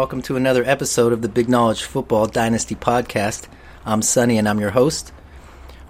welcome 0.00 0.22
to 0.22 0.34
another 0.34 0.64
episode 0.64 1.12
of 1.12 1.20
the 1.20 1.28
Big 1.28 1.46
Knowledge 1.46 1.82
Football 1.82 2.26
Dynasty 2.26 2.74
Podcast. 2.74 3.46
I'm 3.84 4.00
Sonny, 4.00 4.38
and 4.38 4.48
I'm 4.48 4.58
your 4.58 4.70
host. 4.70 5.12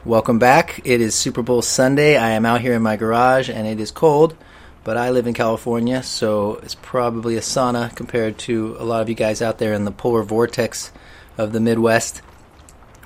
Welcome 0.05 0.41
back. 0.41 0.81
It 0.85 1.01
is 1.01 1.15
Super 1.15 1.43
Bowl 1.43 1.63
Sunday. 1.63 2.17
I 2.17 2.31
am 2.31 2.45
out 2.45 2.61
here 2.61 2.75
in 2.75 2.83
my 2.83 2.97
garage, 2.97 3.49
and 3.49 3.69
it 3.69 3.79
is 3.79 3.93
cold, 3.93 4.37
but 4.83 4.97
I 4.97 5.11
live 5.11 5.29
in 5.29 5.35
California, 5.35 6.03
so 6.03 6.55
it's 6.57 6.75
probably 6.75 7.37
a 7.37 7.41
sauna 7.41 7.95
compared 7.95 8.37
to 8.39 8.75
a 8.81 8.85
lot 8.85 9.01
of 9.01 9.09
you 9.09 9.15
guys 9.15 9.41
out 9.43 9.59
there 9.59 9.75
in 9.75 9.85
the 9.85 9.93
polar 9.93 10.25
vortex 10.25 10.91
of 11.39 11.53
the 11.53 11.61
Midwest, 11.61 12.21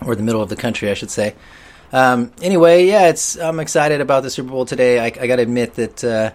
or 0.07 0.17
the 0.17 0.23
middle 0.23 0.41
of 0.41 0.49
the 0.49 0.57
country, 0.57 0.91
I 0.91 0.95
should 0.95 1.11
say. 1.11 1.35
Um, 1.93 2.33
anyway, 2.41 2.87
yeah, 2.87 3.09
it's 3.09 3.39
I'm 3.39 3.61
excited 3.61 4.01
about 4.01 4.23
the 4.23 4.31
Super 4.31 4.49
Bowl 4.49 4.65
today. 4.65 5.01
I, 5.01 5.05
I 5.09 5.27
got 5.27 5.37
to 5.37 5.43
admit 5.43 5.75
that. 5.75 6.03
Uh, 6.03 6.31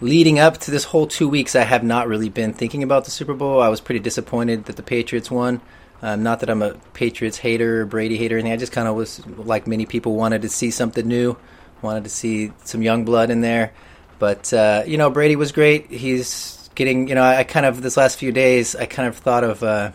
leading 0.00 0.38
up 0.38 0.58
to 0.58 0.70
this 0.70 0.84
whole 0.84 1.06
two 1.06 1.28
weeks, 1.28 1.54
I 1.54 1.64
have 1.64 1.84
not 1.84 2.08
really 2.08 2.28
been 2.28 2.52
thinking 2.52 2.82
about 2.82 3.04
the 3.04 3.10
Super 3.10 3.34
Bowl. 3.34 3.60
I 3.60 3.68
was 3.68 3.80
pretty 3.80 4.00
disappointed 4.00 4.64
that 4.66 4.76
the 4.76 4.82
Patriots 4.82 5.30
won. 5.30 5.60
Um, 6.02 6.22
not 6.22 6.40
that 6.40 6.48
I'm 6.48 6.62
a 6.62 6.74
Patriots 6.94 7.36
hater 7.36 7.82
or 7.82 7.86
Brady 7.86 8.16
hater 8.16 8.36
or 8.36 8.38
anything. 8.38 8.52
I 8.52 8.56
just 8.56 8.72
kind 8.72 8.88
of 8.88 8.96
was, 8.96 9.26
like 9.26 9.66
many 9.66 9.84
people, 9.84 10.14
wanted 10.14 10.42
to 10.42 10.48
see 10.48 10.70
something 10.70 11.06
new, 11.06 11.36
wanted 11.82 12.04
to 12.04 12.10
see 12.10 12.52
some 12.64 12.82
young 12.82 13.04
blood 13.04 13.30
in 13.30 13.42
there. 13.42 13.72
But, 14.18 14.52
uh, 14.52 14.84
you 14.86 14.96
know, 14.96 15.10
Brady 15.10 15.36
was 15.36 15.52
great. 15.52 15.90
He's 15.90 16.70
getting, 16.74 17.08
you 17.08 17.14
know, 17.14 17.22
I 17.22 17.44
kind 17.44 17.66
of, 17.66 17.82
this 17.82 17.96
last 17.96 18.18
few 18.18 18.32
days, 18.32 18.74
I 18.74 18.86
kind 18.86 19.08
of 19.08 19.16
thought 19.16 19.44
of, 19.44 19.62
uh, 19.62 19.92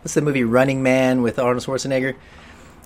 what's 0.00 0.14
the 0.14 0.22
movie 0.22 0.44
Running 0.44 0.82
Man 0.82 1.22
with 1.22 1.38
Arnold 1.38 1.64
Schwarzenegger? 1.64 2.14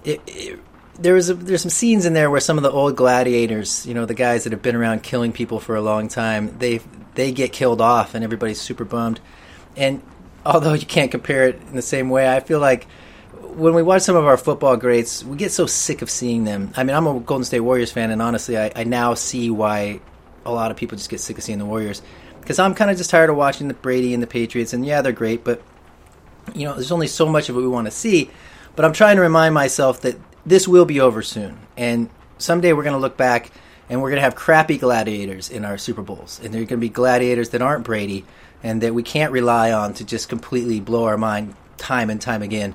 It, 0.04 0.20
it, 0.26 0.58
there 0.98 1.14
was 1.14 1.30
a, 1.30 1.34
there's 1.34 1.62
some 1.62 1.70
scenes 1.70 2.06
in 2.06 2.12
there 2.12 2.30
where 2.30 2.40
some 2.40 2.56
of 2.56 2.62
the 2.62 2.70
old 2.70 2.96
gladiators, 2.96 3.86
you 3.86 3.94
know, 3.94 4.06
the 4.06 4.14
guys 4.14 4.44
that 4.44 4.52
have 4.52 4.62
been 4.62 4.76
around 4.76 5.02
killing 5.02 5.32
people 5.32 5.60
for 5.60 5.76
a 5.76 5.80
long 5.80 6.08
time, 6.08 6.58
they 6.58 6.80
they 7.14 7.32
get 7.32 7.52
killed 7.52 7.80
off, 7.80 8.14
and 8.14 8.24
everybody's 8.24 8.60
super 8.60 8.84
bummed. 8.84 9.20
And 9.76 10.02
although 10.44 10.72
you 10.74 10.86
can't 10.86 11.10
compare 11.10 11.48
it 11.48 11.60
in 11.68 11.76
the 11.76 11.82
same 11.82 12.10
way, 12.10 12.34
I 12.34 12.40
feel 12.40 12.60
like 12.60 12.84
when 13.40 13.74
we 13.74 13.82
watch 13.82 14.02
some 14.02 14.16
of 14.16 14.26
our 14.26 14.36
football 14.36 14.76
greats, 14.76 15.24
we 15.24 15.36
get 15.36 15.52
so 15.52 15.66
sick 15.66 16.02
of 16.02 16.10
seeing 16.10 16.44
them. 16.44 16.72
I 16.76 16.84
mean, 16.84 16.94
I'm 16.94 17.06
a 17.06 17.20
Golden 17.20 17.44
State 17.44 17.60
Warriors 17.60 17.90
fan, 17.90 18.10
and 18.10 18.20
honestly, 18.20 18.58
I, 18.58 18.72
I 18.74 18.84
now 18.84 19.14
see 19.14 19.50
why 19.50 20.00
a 20.44 20.52
lot 20.52 20.70
of 20.70 20.76
people 20.76 20.96
just 20.96 21.10
get 21.10 21.20
sick 21.20 21.38
of 21.38 21.44
seeing 21.44 21.58
the 21.58 21.66
Warriors 21.66 22.02
because 22.40 22.58
I'm 22.58 22.74
kind 22.74 22.90
of 22.90 22.96
just 22.96 23.10
tired 23.10 23.28
of 23.28 23.36
watching 23.36 23.68
the 23.68 23.74
Brady 23.74 24.14
and 24.14 24.22
the 24.22 24.26
Patriots. 24.26 24.72
And 24.72 24.86
yeah, 24.86 25.02
they're 25.02 25.12
great, 25.12 25.42
but 25.42 25.62
you 26.54 26.64
know, 26.64 26.74
there's 26.74 26.92
only 26.92 27.08
so 27.08 27.26
much 27.26 27.48
of 27.48 27.56
what 27.56 27.62
we 27.62 27.68
want 27.68 27.86
to 27.86 27.90
see. 27.90 28.30
But 28.76 28.84
I'm 28.84 28.92
trying 28.92 29.16
to 29.16 29.22
remind 29.22 29.54
myself 29.54 30.02
that 30.02 30.16
this 30.46 30.66
will 30.66 30.84
be 30.86 31.00
over 31.00 31.22
soon, 31.22 31.58
and 31.76 32.08
someday 32.38 32.72
we're 32.72 32.84
going 32.84 32.94
to 32.94 33.00
look 33.00 33.16
back 33.16 33.50
and 33.88 34.02
we're 34.02 34.10
going 34.10 34.18
to 34.18 34.22
have 34.22 34.34
crappy 34.34 34.78
gladiators 34.78 35.50
in 35.50 35.64
our 35.64 35.78
Super 35.78 36.02
Bowls, 36.02 36.40
and 36.42 36.52
they're 36.52 36.60
going 36.60 36.68
to 36.68 36.76
be 36.78 36.88
gladiators 36.88 37.50
that 37.50 37.62
aren't 37.62 37.84
Brady 37.84 38.24
and 38.62 38.82
that 38.82 38.94
we 38.94 39.02
can't 39.02 39.32
rely 39.32 39.72
on 39.72 39.94
to 39.94 40.04
just 40.04 40.28
completely 40.28 40.80
blow 40.80 41.04
our 41.04 41.16
mind 41.16 41.54
time 41.76 42.10
and 42.10 42.20
time 42.20 42.42
again. 42.42 42.74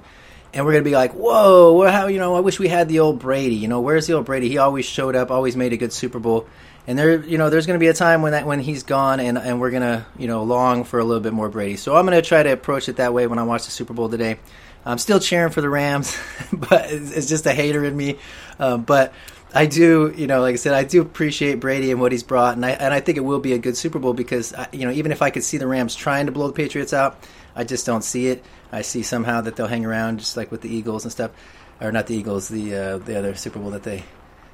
And 0.54 0.66
we're 0.66 0.74
going 0.74 0.84
to 0.84 0.90
be 0.90 0.96
like, 0.96 1.14
whoa, 1.14 1.74
well, 1.74 1.92
how 1.92 2.08
you 2.08 2.20
know? 2.20 2.36
I 2.36 2.42
wish 2.42 2.60
we 2.60 2.68
had 2.68 2.90
the 2.90 3.00
old 3.00 3.20
Brady. 3.20 3.56
You 3.56 3.68
know, 3.68 3.82
where's 3.82 4.06
the 4.08 4.14
old 4.14 4.26
Brady? 4.26 4.50
He 4.50 4.58
always 4.58 4.86
showed 4.86 5.16
up, 5.16 5.32
always 5.32 5.56
made 5.56 5.72
a 5.72 5.78
good 5.78 5.94
Super 5.94 6.20
Bowl. 6.20 6.48
And 6.88 6.98
there, 7.00 7.24
you 7.24 7.38
know, 7.38 7.50
there's 7.50 7.68
going 7.68 7.80
to 7.80 7.84
be 7.84 7.88
a 7.88 7.94
time 7.94 8.22
when 8.22 8.34
that 8.34 8.46
when 8.46 8.60
he's 8.60 8.84
gone, 8.84 9.20
and 9.20 9.38
and 9.38 9.62
we're 9.62 9.70
going 9.70 9.84
to, 9.84 10.06
you 10.18 10.28
know, 10.28 10.44
long 10.44 10.84
for 10.84 11.00
a 11.00 11.06
little 11.06 11.22
bit 11.22 11.32
more 11.32 11.48
Brady. 11.48 11.78
So 11.78 11.96
I'm 11.96 12.06
going 12.06 12.22
to 12.22 12.28
try 12.28 12.44
to 12.44 12.52
approach 12.52 12.90
it 12.90 12.98
that 12.98 13.14
way 13.14 13.28
when 13.28 13.40
I 13.40 13.44
watch 13.44 13.66
the 13.66 13.72
Super 13.72 13.94
Bowl 13.94 14.10
today. 14.10 14.40
I'm 14.86 14.98
still 14.98 15.20
cheering 15.20 15.52
for 15.52 15.62
the 15.62 15.70
Rams, 15.70 16.18
but 16.54 16.92
it's, 16.92 17.28
just 17.28 17.46
a 17.46 17.54
hater 17.54 17.84
in 17.86 17.96
me. 17.96 18.18
Um, 18.60 18.84
but 18.84 19.14
I 19.54 19.66
do, 19.66 20.14
you 20.16 20.28
know, 20.28 20.42
like 20.42 20.54
I 20.54 20.58
said, 20.58 20.74
I 20.74 20.84
do 20.84 21.02
appreciate 21.02 21.60
Brady 21.60 21.92
and 21.92 22.00
what 22.00 22.12
he's 22.12 22.24
brought, 22.24 22.56
and 22.56 22.66
I 22.66 22.72
and 22.72 22.94
I 22.94 23.00
think 23.00 23.18
it 23.18 23.22
will 23.22 23.40
be 23.40 23.54
a 23.54 23.60
good 23.60 23.78
Super 23.78 24.00
Bowl 24.00 24.14
because 24.14 24.54
I, 24.54 24.68
you 24.72 24.86
know 24.86 24.92
even 24.92 25.12
if 25.12 25.22
I 25.22 25.30
could 25.30 25.44
see 25.44 25.58
the 25.58 25.68
Rams 25.68 25.96
trying 25.96 26.26
to 26.26 26.32
blow 26.32 26.48
the 26.48 26.54
Patriots 26.54 26.94
out, 26.94 27.24
I 27.56 27.64
just 27.64 27.86
don't 27.86 28.04
see 28.04 28.28
it. 28.28 28.44
I 28.72 28.82
see 28.82 29.04
somehow 29.04 29.42
that 29.42 29.56
they'll 29.56 29.68
hang 29.68 29.86
around 29.86 30.20
just 30.20 30.38
like 30.38 30.52
with 30.52 30.62
the 30.62 30.74
Eagles 30.74 31.04
and 31.04 31.12
stuff, 31.12 31.32
or 31.80 31.92
not 31.92 32.08
the 32.08 32.16
Eagles, 32.16 32.48
the 32.48 32.76
uh, 32.76 32.98
the 32.98 33.18
other 33.18 33.36
Super 33.36 33.60
Bowl 33.60 33.72
that 33.72 33.84
they 33.84 34.04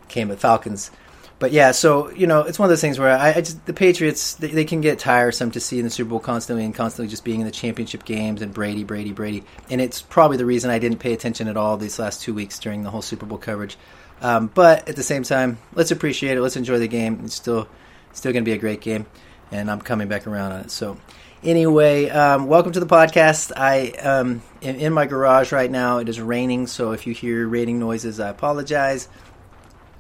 came 0.10 0.30
with 0.30 0.40
Falcons 0.40 0.92
but 1.40 1.52
yeah, 1.52 1.72
so 1.72 2.10
you 2.12 2.26
know, 2.26 2.42
it's 2.42 2.58
one 2.58 2.66
of 2.66 2.70
those 2.70 2.82
things 2.82 2.98
where 2.98 3.16
I, 3.16 3.30
I 3.30 3.42
just 3.42 3.64
the 3.66 3.74
Patriots 3.74 4.36
they, 4.36 4.48
they, 4.48 4.66
can 4.66 4.82
get 4.82 4.98
tiresome 4.98 5.52
to 5.52 5.60
see 5.60 5.78
in 5.78 5.86
the 5.86 5.92
Super 5.92 6.10
Bowl 6.10 6.20
constantly 6.20 6.66
and 6.66 6.74
constantly 6.74 7.10
just 7.10 7.24
being 7.24 7.42
in 7.42 7.46
the 7.46 7.52
championship 7.52 8.06
games 8.06 8.42
and 8.42 8.54
Brady, 8.54 8.84
Brady, 8.84 9.12
Brady, 9.12 9.44
and 9.70 9.80
it's 9.80 10.02
probably 10.02 10.38
the 10.38 10.46
reason 10.46 10.72
I 10.72 10.80
didn't 10.80 10.98
pay 10.98 11.14
attention 11.14 11.48
at 11.48 11.56
all 11.56 11.78
these 11.78 12.00
last 12.00 12.22
two 12.22 12.34
weeks 12.34 12.58
during 12.58 12.84
the 12.84 12.90
whole 12.90 13.04
Super 13.04 13.26
Bowl 13.26 13.38
coverage. 13.38 13.78
Um, 14.20 14.48
but 14.48 14.90
at 14.90 14.96
the 14.96 15.04
same 15.04 15.22
time, 15.22 15.60
let's 15.74 15.92
appreciate 15.92 16.38
it. 16.38 16.42
Let's 16.42 16.56
enjoy 16.56 16.80
the 16.80 16.88
game. 16.88 17.22
It's 17.24 17.36
still 17.36 17.68
still 18.14 18.34
going 18.34 18.44
to 18.44 18.50
be 18.50 18.56
a 18.56 18.60
great 18.60 18.82
game, 18.82 19.06
and 19.52 19.70
I'm 19.70 19.82
coming 19.82 20.08
back 20.08 20.26
around 20.28 20.54
on 20.54 20.62
it. 20.62 20.72
So. 20.72 20.98
Anyway, 21.44 22.10
um, 22.10 22.48
welcome 22.48 22.72
to 22.72 22.80
the 22.80 22.88
podcast. 22.88 23.52
I 23.56 23.92
um, 23.92 24.42
am 24.64 24.76
in 24.76 24.92
my 24.92 25.06
garage 25.06 25.52
right 25.52 25.70
now. 25.70 26.00
It 26.00 26.10
is 26.10 26.20
raining, 26.20 26.66
so 26.66 26.94
if 26.94 27.06
you 27.06 27.14
hear 27.14 27.48
raining 27.48 27.78
noises, 27.78 28.20
I 28.20 28.30
apologize. 28.30 29.08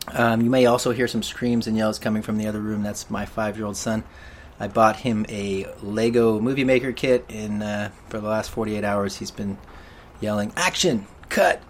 Um, 0.09 0.41
you 0.41 0.49
may 0.49 0.65
also 0.65 0.91
hear 0.91 1.07
some 1.07 1.23
screams 1.23 1.67
and 1.67 1.75
yells 1.75 1.99
coming 1.99 2.21
from 2.21 2.37
the 2.37 2.47
other 2.47 2.61
room. 2.61 2.83
That's 2.83 3.09
my 3.09 3.25
five-year-old 3.25 3.77
son. 3.77 4.03
I 4.59 4.67
bought 4.67 4.95
him 4.95 5.25
a 5.29 5.67
Lego 5.83 6.39
Movie 6.39 6.63
Maker 6.63 6.91
kit, 6.91 7.25
and 7.29 7.61
uh, 7.61 7.89
for 8.09 8.19
the 8.19 8.27
last 8.27 8.49
48 8.51 8.83
hours, 8.83 9.17
he's 9.17 9.31
been 9.31 9.57
yelling 10.19 10.51
"action, 10.55 11.05
cut," 11.29 11.61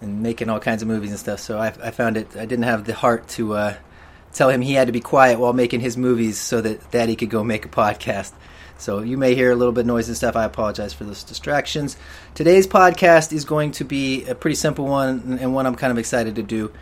and 0.00 0.22
making 0.22 0.48
all 0.48 0.60
kinds 0.60 0.82
of 0.82 0.88
movies 0.88 1.10
and 1.10 1.18
stuff. 1.18 1.40
So 1.40 1.58
I, 1.58 1.68
I 1.82 1.90
found 1.90 2.16
it. 2.16 2.36
I 2.36 2.46
didn't 2.46 2.64
have 2.64 2.84
the 2.84 2.94
heart 2.94 3.28
to 3.30 3.54
uh, 3.54 3.74
tell 4.32 4.48
him 4.48 4.62
he 4.62 4.74
had 4.74 4.86
to 4.86 4.92
be 4.92 5.00
quiet 5.00 5.38
while 5.38 5.52
making 5.52 5.80
his 5.80 5.96
movies, 5.96 6.40
so 6.40 6.60
that 6.60 6.90
Daddy 6.90 7.16
could 7.16 7.30
go 7.30 7.44
make 7.44 7.66
a 7.66 7.68
podcast. 7.68 8.32
So 8.78 9.00
you 9.00 9.18
may 9.18 9.34
hear 9.34 9.52
a 9.52 9.54
little 9.54 9.72
bit 9.72 9.86
noise 9.86 10.08
and 10.08 10.16
stuff. 10.16 10.34
I 10.34 10.44
apologize 10.44 10.92
for 10.92 11.04
those 11.04 11.22
distractions. 11.22 11.96
Today's 12.34 12.66
podcast 12.66 13.32
is 13.32 13.44
going 13.44 13.72
to 13.72 13.84
be 13.84 14.24
a 14.24 14.34
pretty 14.34 14.56
simple 14.56 14.86
one, 14.86 15.38
and 15.40 15.54
one 15.54 15.66
I'm 15.66 15.76
kind 15.76 15.90
of 15.90 15.98
excited 15.98 16.36
to 16.36 16.42
do. 16.42 16.72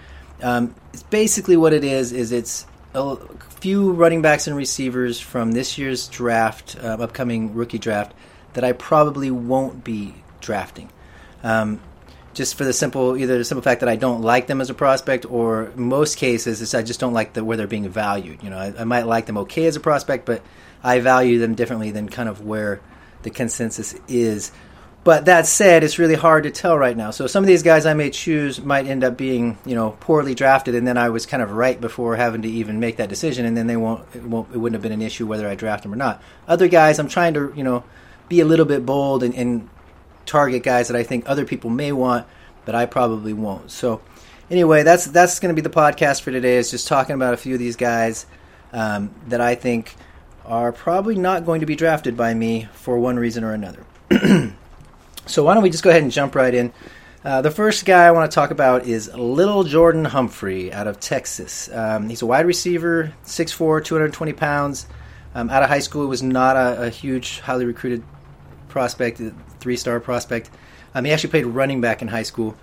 Um, 0.42 0.74
it's 0.92 1.02
basically 1.04 1.56
what 1.56 1.72
it 1.72 1.84
is. 1.84 2.12
Is 2.12 2.32
it's 2.32 2.66
a 2.94 3.16
few 3.60 3.92
running 3.92 4.22
backs 4.22 4.46
and 4.46 4.56
receivers 4.56 5.20
from 5.20 5.52
this 5.52 5.78
year's 5.78 6.08
draft, 6.08 6.76
uh, 6.82 6.96
upcoming 7.00 7.54
rookie 7.54 7.78
draft, 7.78 8.12
that 8.54 8.64
I 8.64 8.72
probably 8.72 9.30
won't 9.30 9.84
be 9.84 10.14
drafting. 10.40 10.90
Um, 11.42 11.80
just 12.32 12.54
for 12.54 12.64
the 12.64 12.72
simple, 12.72 13.16
either 13.16 13.38
the 13.38 13.44
simple 13.44 13.62
fact 13.62 13.80
that 13.80 13.88
I 13.88 13.96
don't 13.96 14.22
like 14.22 14.46
them 14.46 14.60
as 14.60 14.70
a 14.70 14.74
prospect, 14.74 15.26
or 15.26 15.72
most 15.74 16.16
cases, 16.16 16.74
I 16.74 16.82
just 16.82 17.00
don't 17.00 17.12
like 17.12 17.32
the 17.32 17.44
where 17.44 17.56
they're 17.56 17.66
being 17.66 17.88
valued. 17.88 18.42
You 18.42 18.50
know, 18.50 18.58
I, 18.58 18.72
I 18.78 18.84
might 18.84 19.06
like 19.06 19.26
them 19.26 19.38
okay 19.38 19.66
as 19.66 19.76
a 19.76 19.80
prospect, 19.80 20.26
but 20.26 20.42
I 20.82 21.00
value 21.00 21.38
them 21.38 21.54
differently 21.54 21.90
than 21.90 22.08
kind 22.08 22.28
of 22.28 22.44
where 22.44 22.80
the 23.22 23.30
consensus 23.30 23.94
is 24.08 24.52
but 25.02 25.24
that 25.24 25.46
said, 25.46 25.82
it's 25.82 25.98
really 25.98 26.14
hard 26.14 26.44
to 26.44 26.50
tell 26.50 26.76
right 26.76 26.96
now. 26.96 27.10
So 27.10 27.26
some 27.26 27.42
of 27.42 27.48
these 27.48 27.62
guys 27.62 27.86
I 27.86 27.94
may 27.94 28.10
choose 28.10 28.60
might 28.60 28.86
end 28.86 29.02
up 29.02 29.16
being, 29.16 29.56
you 29.64 29.74
know, 29.74 29.96
poorly 30.00 30.34
drafted, 30.34 30.74
and 30.74 30.86
then 30.86 30.98
I 30.98 31.08
was 31.08 31.24
kind 31.24 31.42
of 31.42 31.52
right 31.52 31.80
before 31.80 32.16
having 32.16 32.42
to 32.42 32.48
even 32.48 32.80
make 32.80 32.98
that 32.98 33.08
decision, 33.08 33.46
and 33.46 33.56
then 33.56 33.66
they 33.66 33.76
won't, 33.76 34.04
it, 34.14 34.22
won't, 34.22 34.54
it 34.54 34.58
wouldn't 34.58 34.74
have 34.74 34.82
been 34.82 34.92
an 34.92 35.00
issue 35.00 35.26
whether 35.26 35.48
I 35.48 35.54
draft 35.54 35.84
them 35.84 35.92
or 35.92 35.96
not. 35.96 36.22
Other 36.46 36.68
guys, 36.68 36.98
I'm 36.98 37.08
trying 37.08 37.32
to, 37.34 37.52
you 37.56 37.64
know, 37.64 37.82
be 38.28 38.40
a 38.40 38.44
little 38.44 38.66
bit 38.66 38.84
bold 38.84 39.22
and, 39.22 39.34
and 39.34 39.70
target 40.26 40.62
guys 40.62 40.88
that 40.88 40.96
I 40.96 41.02
think 41.02 41.24
other 41.26 41.46
people 41.46 41.70
may 41.70 41.92
want, 41.92 42.26
but 42.66 42.74
I 42.74 42.84
probably 42.84 43.32
won't. 43.32 43.70
So 43.70 44.02
anyway, 44.50 44.82
that's 44.82 45.06
that's 45.06 45.40
going 45.40 45.54
to 45.54 45.60
be 45.60 45.66
the 45.66 45.74
podcast 45.74 46.20
for 46.20 46.30
today. 46.30 46.56
Is 46.56 46.70
just 46.70 46.88
talking 46.88 47.14
about 47.14 47.32
a 47.32 47.38
few 47.38 47.54
of 47.54 47.58
these 47.58 47.76
guys 47.76 48.26
um, 48.72 49.14
that 49.28 49.40
I 49.40 49.54
think 49.54 49.96
are 50.44 50.72
probably 50.72 51.16
not 51.16 51.46
going 51.46 51.60
to 51.60 51.66
be 51.66 51.74
drafted 51.74 52.18
by 52.18 52.34
me 52.34 52.68
for 52.72 52.98
one 52.98 53.16
reason 53.16 53.44
or 53.44 53.52
another. 53.52 53.84
So 55.26 55.44
why 55.44 55.54
don't 55.54 55.62
we 55.62 55.70
just 55.70 55.82
go 55.82 55.90
ahead 55.90 56.02
and 56.02 56.10
jump 56.10 56.34
right 56.34 56.52
in? 56.52 56.72
Uh, 57.22 57.42
the 57.42 57.50
first 57.50 57.84
guy 57.84 58.06
I 58.06 58.12
want 58.12 58.30
to 58.30 58.34
talk 58.34 58.50
about 58.50 58.86
is 58.86 59.12
Little 59.14 59.62
Jordan 59.62 60.06
Humphrey 60.06 60.72
out 60.72 60.86
of 60.86 61.00
Texas. 61.00 61.68
Um, 61.70 62.08
he's 62.08 62.22
a 62.22 62.26
wide 62.26 62.46
receiver, 62.46 63.12
6'4", 63.24 63.84
220 63.84 64.32
pounds. 64.32 64.86
Um, 65.34 65.50
out 65.50 65.62
of 65.62 65.68
high 65.68 65.80
school, 65.80 66.02
he 66.02 66.08
was 66.08 66.22
not 66.22 66.56
a, 66.56 66.84
a 66.84 66.88
huge, 66.88 67.40
highly 67.40 67.66
recruited 67.66 68.02
prospect, 68.68 69.20
three-star 69.60 70.00
prospect. 70.00 70.50
Um, 70.94 71.04
he 71.04 71.12
actually 71.12 71.30
played 71.30 71.46
running 71.46 71.80
back 71.80 72.00
in 72.00 72.08
high 72.08 72.22
school 72.22 72.56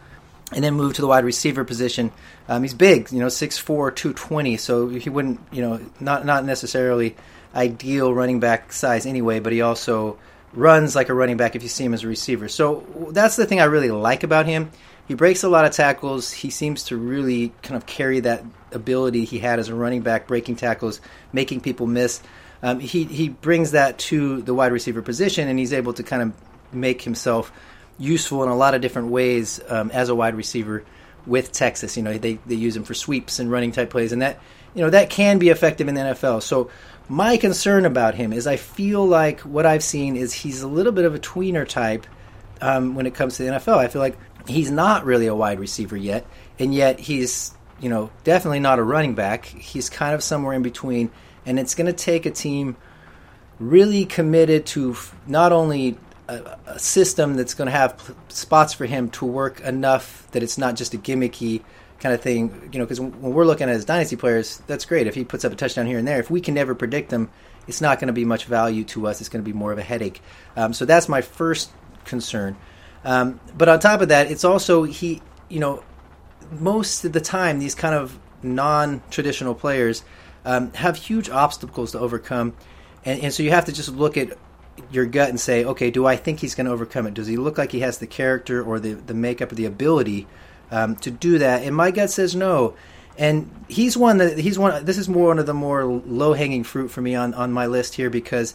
and 0.51 0.63
then 0.63 0.73
moved 0.73 0.95
to 0.95 1.01
the 1.01 1.07
wide 1.07 1.23
receiver 1.23 1.63
position. 1.63 2.11
Um, 2.49 2.63
he's 2.63 2.73
big, 2.73 3.11
you 3.11 3.19
know, 3.19 3.27
6'4", 3.27 3.95
220, 3.95 4.57
so 4.57 4.89
he 4.89 5.09
wouldn't, 5.09 5.39
you 5.51 5.61
know, 5.61 5.79
not 5.99 6.25
not 6.25 6.45
necessarily 6.45 7.15
ideal 7.53 8.13
running 8.13 8.39
back 8.39 8.73
size 8.73 9.05
anyway, 9.05 9.39
but 9.39 9.53
he 9.53 9.61
also 9.61 10.17
runs 10.53 10.95
like 10.95 11.09
a 11.09 11.13
running 11.13 11.37
back 11.37 11.55
if 11.55 11.63
you 11.63 11.69
see 11.69 11.83
him 11.83 11.93
as 11.93 12.03
a 12.03 12.07
receiver. 12.07 12.47
So 12.47 12.85
that's 13.11 13.35
the 13.35 13.45
thing 13.45 13.59
I 13.59 13.65
really 13.65 13.91
like 13.91 14.23
about 14.23 14.45
him. 14.45 14.71
He 15.07 15.13
breaks 15.13 15.43
a 15.43 15.49
lot 15.49 15.65
of 15.65 15.71
tackles. 15.71 16.31
He 16.31 16.49
seems 16.49 16.83
to 16.85 16.97
really 16.97 17.53
kind 17.61 17.77
of 17.77 17.85
carry 17.85 18.19
that 18.21 18.43
ability 18.71 19.23
he 19.23 19.39
had 19.39 19.59
as 19.59 19.69
a 19.69 19.75
running 19.75 20.01
back, 20.01 20.27
breaking 20.27 20.57
tackles, 20.57 20.99
making 21.31 21.61
people 21.61 21.87
miss. 21.87 22.21
Um, 22.61 22.79
he 22.79 23.03
he 23.05 23.29
brings 23.29 23.71
that 23.71 23.97
to 23.99 24.41
the 24.41 24.53
wide 24.53 24.71
receiver 24.71 25.01
position, 25.01 25.47
and 25.47 25.57
he's 25.59 25.73
able 25.73 25.93
to 25.93 26.03
kind 26.03 26.23
of 26.23 26.33
make 26.73 27.01
himself 27.01 27.51
useful 27.97 28.43
in 28.43 28.49
a 28.49 28.55
lot 28.55 28.73
of 28.73 28.81
different 28.81 29.09
ways 29.09 29.61
um, 29.69 29.91
as 29.91 30.09
a 30.09 30.15
wide 30.15 30.35
receiver 30.35 30.83
with 31.25 31.51
Texas. 31.51 31.95
You 31.95 32.03
know, 32.03 32.17
they 32.17 32.39
they 32.45 32.55
use 32.55 32.75
him 32.75 32.83
for 32.83 32.93
sweeps 32.93 33.39
and 33.39 33.51
running 33.51 33.71
type 33.71 33.89
plays, 33.89 34.11
and 34.11 34.21
that 34.21 34.39
you 34.73 34.81
know 34.81 34.89
that 34.89 35.09
can 35.09 35.37
be 35.37 35.49
effective 35.49 35.87
in 35.87 35.95
the 35.95 36.01
NFL. 36.01 36.41
So 36.41 36.69
My 37.09 37.37
concern 37.37 37.85
about 37.85 38.15
him 38.15 38.33
is 38.33 38.47
I 38.47 38.57
feel 38.57 39.05
like 39.05 39.41
what 39.41 39.65
I've 39.65 39.83
seen 39.83 40.17
is 40.17 40.33
he's 40.33 40.61
a 40.61 40.67
little 40.67 40.91
bit 40.91 41.05
of 41.05 41.15
a 41.15 41.19
tweener 41.19 41.67
type 41.67 42.05
um, 42.59 42.95
when 42.95 43.05
it 43.05 43.15
comes 43.15 43.37
to 43.37 43.43
the 43.43 43.51
NFL. 43.51 43.77
I 43.77 43.87
feel 43.87 44.01
like 44.01 44.17
he's 44.47 44.69
not 44.71 45.05
really 45.05 45.27
a 45.27 45.35
wide 45.35 45.59
receiver 45.59 45.95
yet, 45.95 46.25
and 46.59 46.73
yet 46.73 46.99
he's 46.99 47.53
you 47.79 47.89
know 47.89 48.09
definitely 48.23 48.59
not 48.59 48.79
a 48.79 48.83
running 48.83 49.15
back. 49.15 49.45
He's 49.45 49.89
kind 49.89 50.15
of 50.15 50.21
somewhere 50.21 50.53
in 50.53 50.63
between, 50.63 51.11
and 51.45 51.59
it's 51.59 51.75
going 51.75 51.87
to 51.87 51.93
take 51.93 52.25
a 52.25 52.31
team 52.31 52.75
really 53.59 54.05
committed 54.05 54.65
to 54.67 54.95
not 55.25 55.51
only 55.53 55.97
a, 56.27 56.57
a 56.67 56.79
system 56.79 57.35
that's 57.35 57.53
going 57.53 57.67
to 57.67 57.71
have 57.71 58.15
spots 58.27 58.73
for 58.73 58.85
him 58.85 59.09
to 59.11 59.25
work 59.25 59.61
enough 59.61 60.27
that 60.31 60.43
it's 60.43 60.57
not 60.57 60.75
just 60.75 60.93
a 60.93 60.97
gimmicky 60.97 61.63
kind 61.99 62.13
of 62.13 62.21
thing. 62.21 62.69
You 62.71 62.79
know, 62.79 62.85
because 62.85 62.99
when 62.99 63.21
we're 63.21 63.45
looking 63.45 63.69
at 63.69 63.75
his 63.75 63.85
dynasty 63.85 64.15
players, 64.15 64.61
that's 64.67 64.85
great. 64.85 65.07
If 65.07 65.15
he 65.15 65.23
puts 65.23 65.45
up 65.45 65.51
a 65.51 65.55
touchdown 65.55 65.85
here 65.85 65.97
and 65.97 66.07
there, 66.07 66.19
if 66.19 66.29
we 66.29 66.41
can 66.41 66.53
never 66.53 66.75
predict 66.75 67.09
them, 67.09 67.29
it's 67.67 67.81
not 67.81 67.99
going 67.99 68.07
to 68.07 68.13
be 68.13 68.25
much 68.25 68.45
value 68.45 68.83
to 68.85 69.07
us. 69.07 69.19
It's 69.19 69.29
going 69.29 69.43
to 69.43 69.49
be 69.49 69.57
more 69.57 69.71
of 69.71 69.77
a 69.77 69.83
headache. 69.83 70.21
Um, 70.55 70.73
so 70.73 70.85
that's 70.85 71.09
my 71.09 71.21
first 71.21 71.71
concern. 72.05 72.55
Um, 73.03 73.39
but 73.57 73.69
on 73.69 73.79
top 73.79 74.01
of 74.01 74.09
that, 74.09 74.31
it's 74.31 74.43
also 74.43 74.83
he. 74.83 75.21
You 75.49 75.59
know, 75.59 75.83
most 76.51 77.05
of 77.05 77.13
the 77.13 77.21
time, 77.21 77.59
these 77.59 77.73
kind 77.75 77.95
of 77.95 78.19
non-traditional 78.43 79.55
players 79.55 80.03
um, 80.43 80.73
have 80.73 80.97
huge 80.97 81.29
obstacles 81.29 81.93
to 81.93 81.99
overcome, 81.99 82.53
and, 83.05 83.21
and 83.21 83.33
so 83.33 83.43
you 83.43 83.51
have 83.51 83.65
to 83.65 83.71
just 83.71 83.89
look 83.89 84.17
at 84.17 84.37
your 84.91 85.05
gut 85.05 85.29
and 85.29 85.39
say, 85.39 85.63
okay, 85.63 85.89
do 85.89 86.05
I 86.05 86.17
think 86.17 86.39
he's 86.39 86.53
going 86.53 86.65
to 86.67 86.71
overcome 86.71 87.07
it? 87.07 87.13
Does 87.13 87.27
he 87.27 87.37
look 87.37 87.57
like 87.57 87.71
he 87.71 87.79
has 87.79 87.97
the 87.97 88.07
character 88.07 88.61
or 88.61 88.79
the 88.79 88.93
the 88.93 89.13
makeup 89.13 89.51
or 89.51 89.55
the 89.55 89.65
ability 89.65 90.27
um, 90.71 90.95
to 90.97 91.11
do 91.11 91.39
that? 91.39 91.63
And 91.63 91.75
my 91.75 91.91
gut 91.91 92.09
says 92.09 92.35
no. 92.35 92.75
And 93.17 93.49
he's 93.67 93.97
one 93.97 94.17
that 94.17 94.37
he's 94.37 94.59
one. 94.59 94.85
This 94.85 94.97
is 94.97 95.09
more 95.09 95.29
one 95.29 95.39
of 95.39 95.45
the 95.45 95.53
more 95.53 95.85
low 95.85 96.33
hanging 96.33 96.63
fruit 96.63 96.89
for 96.89 97.01
me 97.01 97.15
on 97.15 97.33
on 97.33 97.51
my 97.51 97.65
list 97.65 97.95
here 97.95 98.09
because 98.09 98.53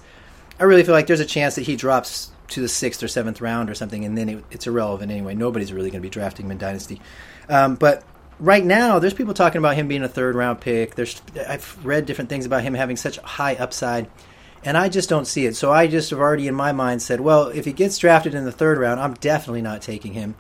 I 0.61 0.64
really 0.64 0.85
feel 0.85 0.94
like 0.94 1.09
there's 1.09 1.20
a 1.20 1.26
chance 1.26 1.56
that 1.56 1.62
he 1.62 1.75
drops 1.75 2.31
to 2.49 2.61
the 2.61 2.69
sixth 2.69 3.03
or 3.03 3.09
seventh 3.09 3.41
round 3.41 3.70
or 3.70 3.75
something, 3.75 4.05
and 4.05 4.17
then 4.17 4.29
it, 4.29 4.44
it's 4.53 4.67
irrelevant 4.67 5.11
anyway. 5.11 5.35
Nobody's 5.35 5.73
really 5.73 5.91
going 5.91 6.00
to 6.00 6.06
be 6.06 6.11
drafting 6.11 6.47
him 6.47 6.53
in 6.53 6.59
dynasty. 6.59 7.00
Um, 7.49 7.75
but 7.75 8.05
right 8.38 8.65
now, 8.65 9.00
there's 9.00 9.15
people 9.15 9.35
talking 9.35 9.58
about 9.58 9.75
him 9.75 9.88
being 9.88 10.05
a 10.05 10.08
third 10.08 10.37
round 10.37 10.61
pick. 10.61 10.94
There's 10.94 11.20
I've 11.49 11.85
read 11.85 12.06
different 12.06 12.31
things 12.31 12.47
about 12.47 12.62
him 12.62 12.75
having 12.75 12.97
such 12.97 13.19
high 13.19 13.55
upside 13.55 14.08
and 14.65 14.76
I 14.76 14.88
just 14.88 15.08
don't 15.08 15.26
see 15.26 15.47
it. 15.47 15.56
So 15.56 15.73
I 15.73 15.87
just 15.87 16.11
have 16.11 16.20
already 16.20 16.47
in 16.47 16.55
my 16.55 16.73
mind 16.73 17.03
said, 17.03 17.20
well, 17.20 17.49
if 17.49 17.65
he 17.65 17.73
gets 17.73 17.99
drafted 17.99 18.35
in 18.35 18.44
the 18.44 18.53
third 18.53 18.79
round, 18.79 19.00
I'm 19.00 19.15
definitely 19.15 19.62
not 19.62 19.82
taking 19.82 20.12
him. 20.12 20.35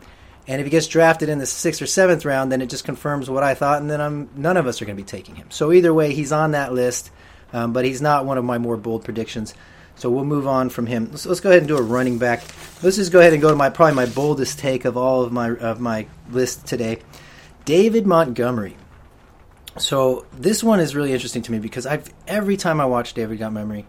And 0.46 0.60
if 0.60 0.66
he 0.66 0.70
gets 0.70 0.88
drafted 0.88 1.28
in 1.28 1.38
the 1.38 1.46
sixth 1.46 1.80
or 1.80 1.86
seventh 1.86 2.24
round, 2.24 2.50
then 2.50 2.62
it 2.62 2.70
just 2.70 2.84
confirms 2.84 3.30
what 3.30 3.44
I 3.44 3.54
thought, 3.54 3.80
and 3.80 3.90
then 3.90 4.00
I'm 4.00 4.28
none 4.34 4.56
of 4.56 4.66
us 4.66 4.82
are 4.82 4.84
going 4.84 4.96
to 4.96 5.02
be 5.02 5.06
taking 5.06 5.36
him. 5.36 5.50
So 5.50 5.72
either 5.72 5.94
way, 5.94 6.12
he's 6.12 6.32
on 6.32 6.52
that 6.52 6.72
list, 6.72 7.10
um, 7.52 7.72
but 7.72 7.84
he's 7.84 8.02
not 8.02 8.26
one 8.26 8.38
of 8.38 8.44
my 8.44 8.58
more 8.58 8.76
bold 8.76 9.04
predictions. 9.04 9.54
So 9.94 10.10
we'll 10.10 10.24
move 10.24 10.48
on 10.48 10.68
from 10.68 10.86
him. 10.86 11.08
Let's, 11.10 11.26
let's, 11.26 11.40
go 11.40 11.50
ahead 11.50 11.60
and 11.60 11.68
do 11.68 11.76
a 11.76 11.82
running 11.82 12.18
back. 12.18 12.42
Let's 12.82 12.96
just 12.96 13.12
go 13.12 13.20
ahead 13.20 13.34
and 13.34 13.42
go 13.42 13.50
to 13.50 13.56
my 13.56 13.70
probably 13.70 13.94
my 13.94 14.06
boldest 14.06 14.58
take 14.58 14.84
of 14.84 14.96
all 14.96 15.22
of 15.22 15.32
my 15.32 15.50
of 15.50 15.80
my 15.80 16.06
list 16.30 16.66
today, 16.66 16.98
David 17.64 18.06
Montgomery. 18.06 18.76
So 19.78 20.26
this 20.32 20.62
one 20.62 20.80
is 20.80 20.94
really 20.94 21.12
interesting 21.12 21.42
to 21.42 21.52
me 21.52 21.60
because 21.60 21.86
I've 21.86 22.12
every 22.26 22.56
time 22.56 22.80
I 22.80 22.86
watch 22.86 23.14
David 23.14 23.38
Montgomery, 23.38 23.86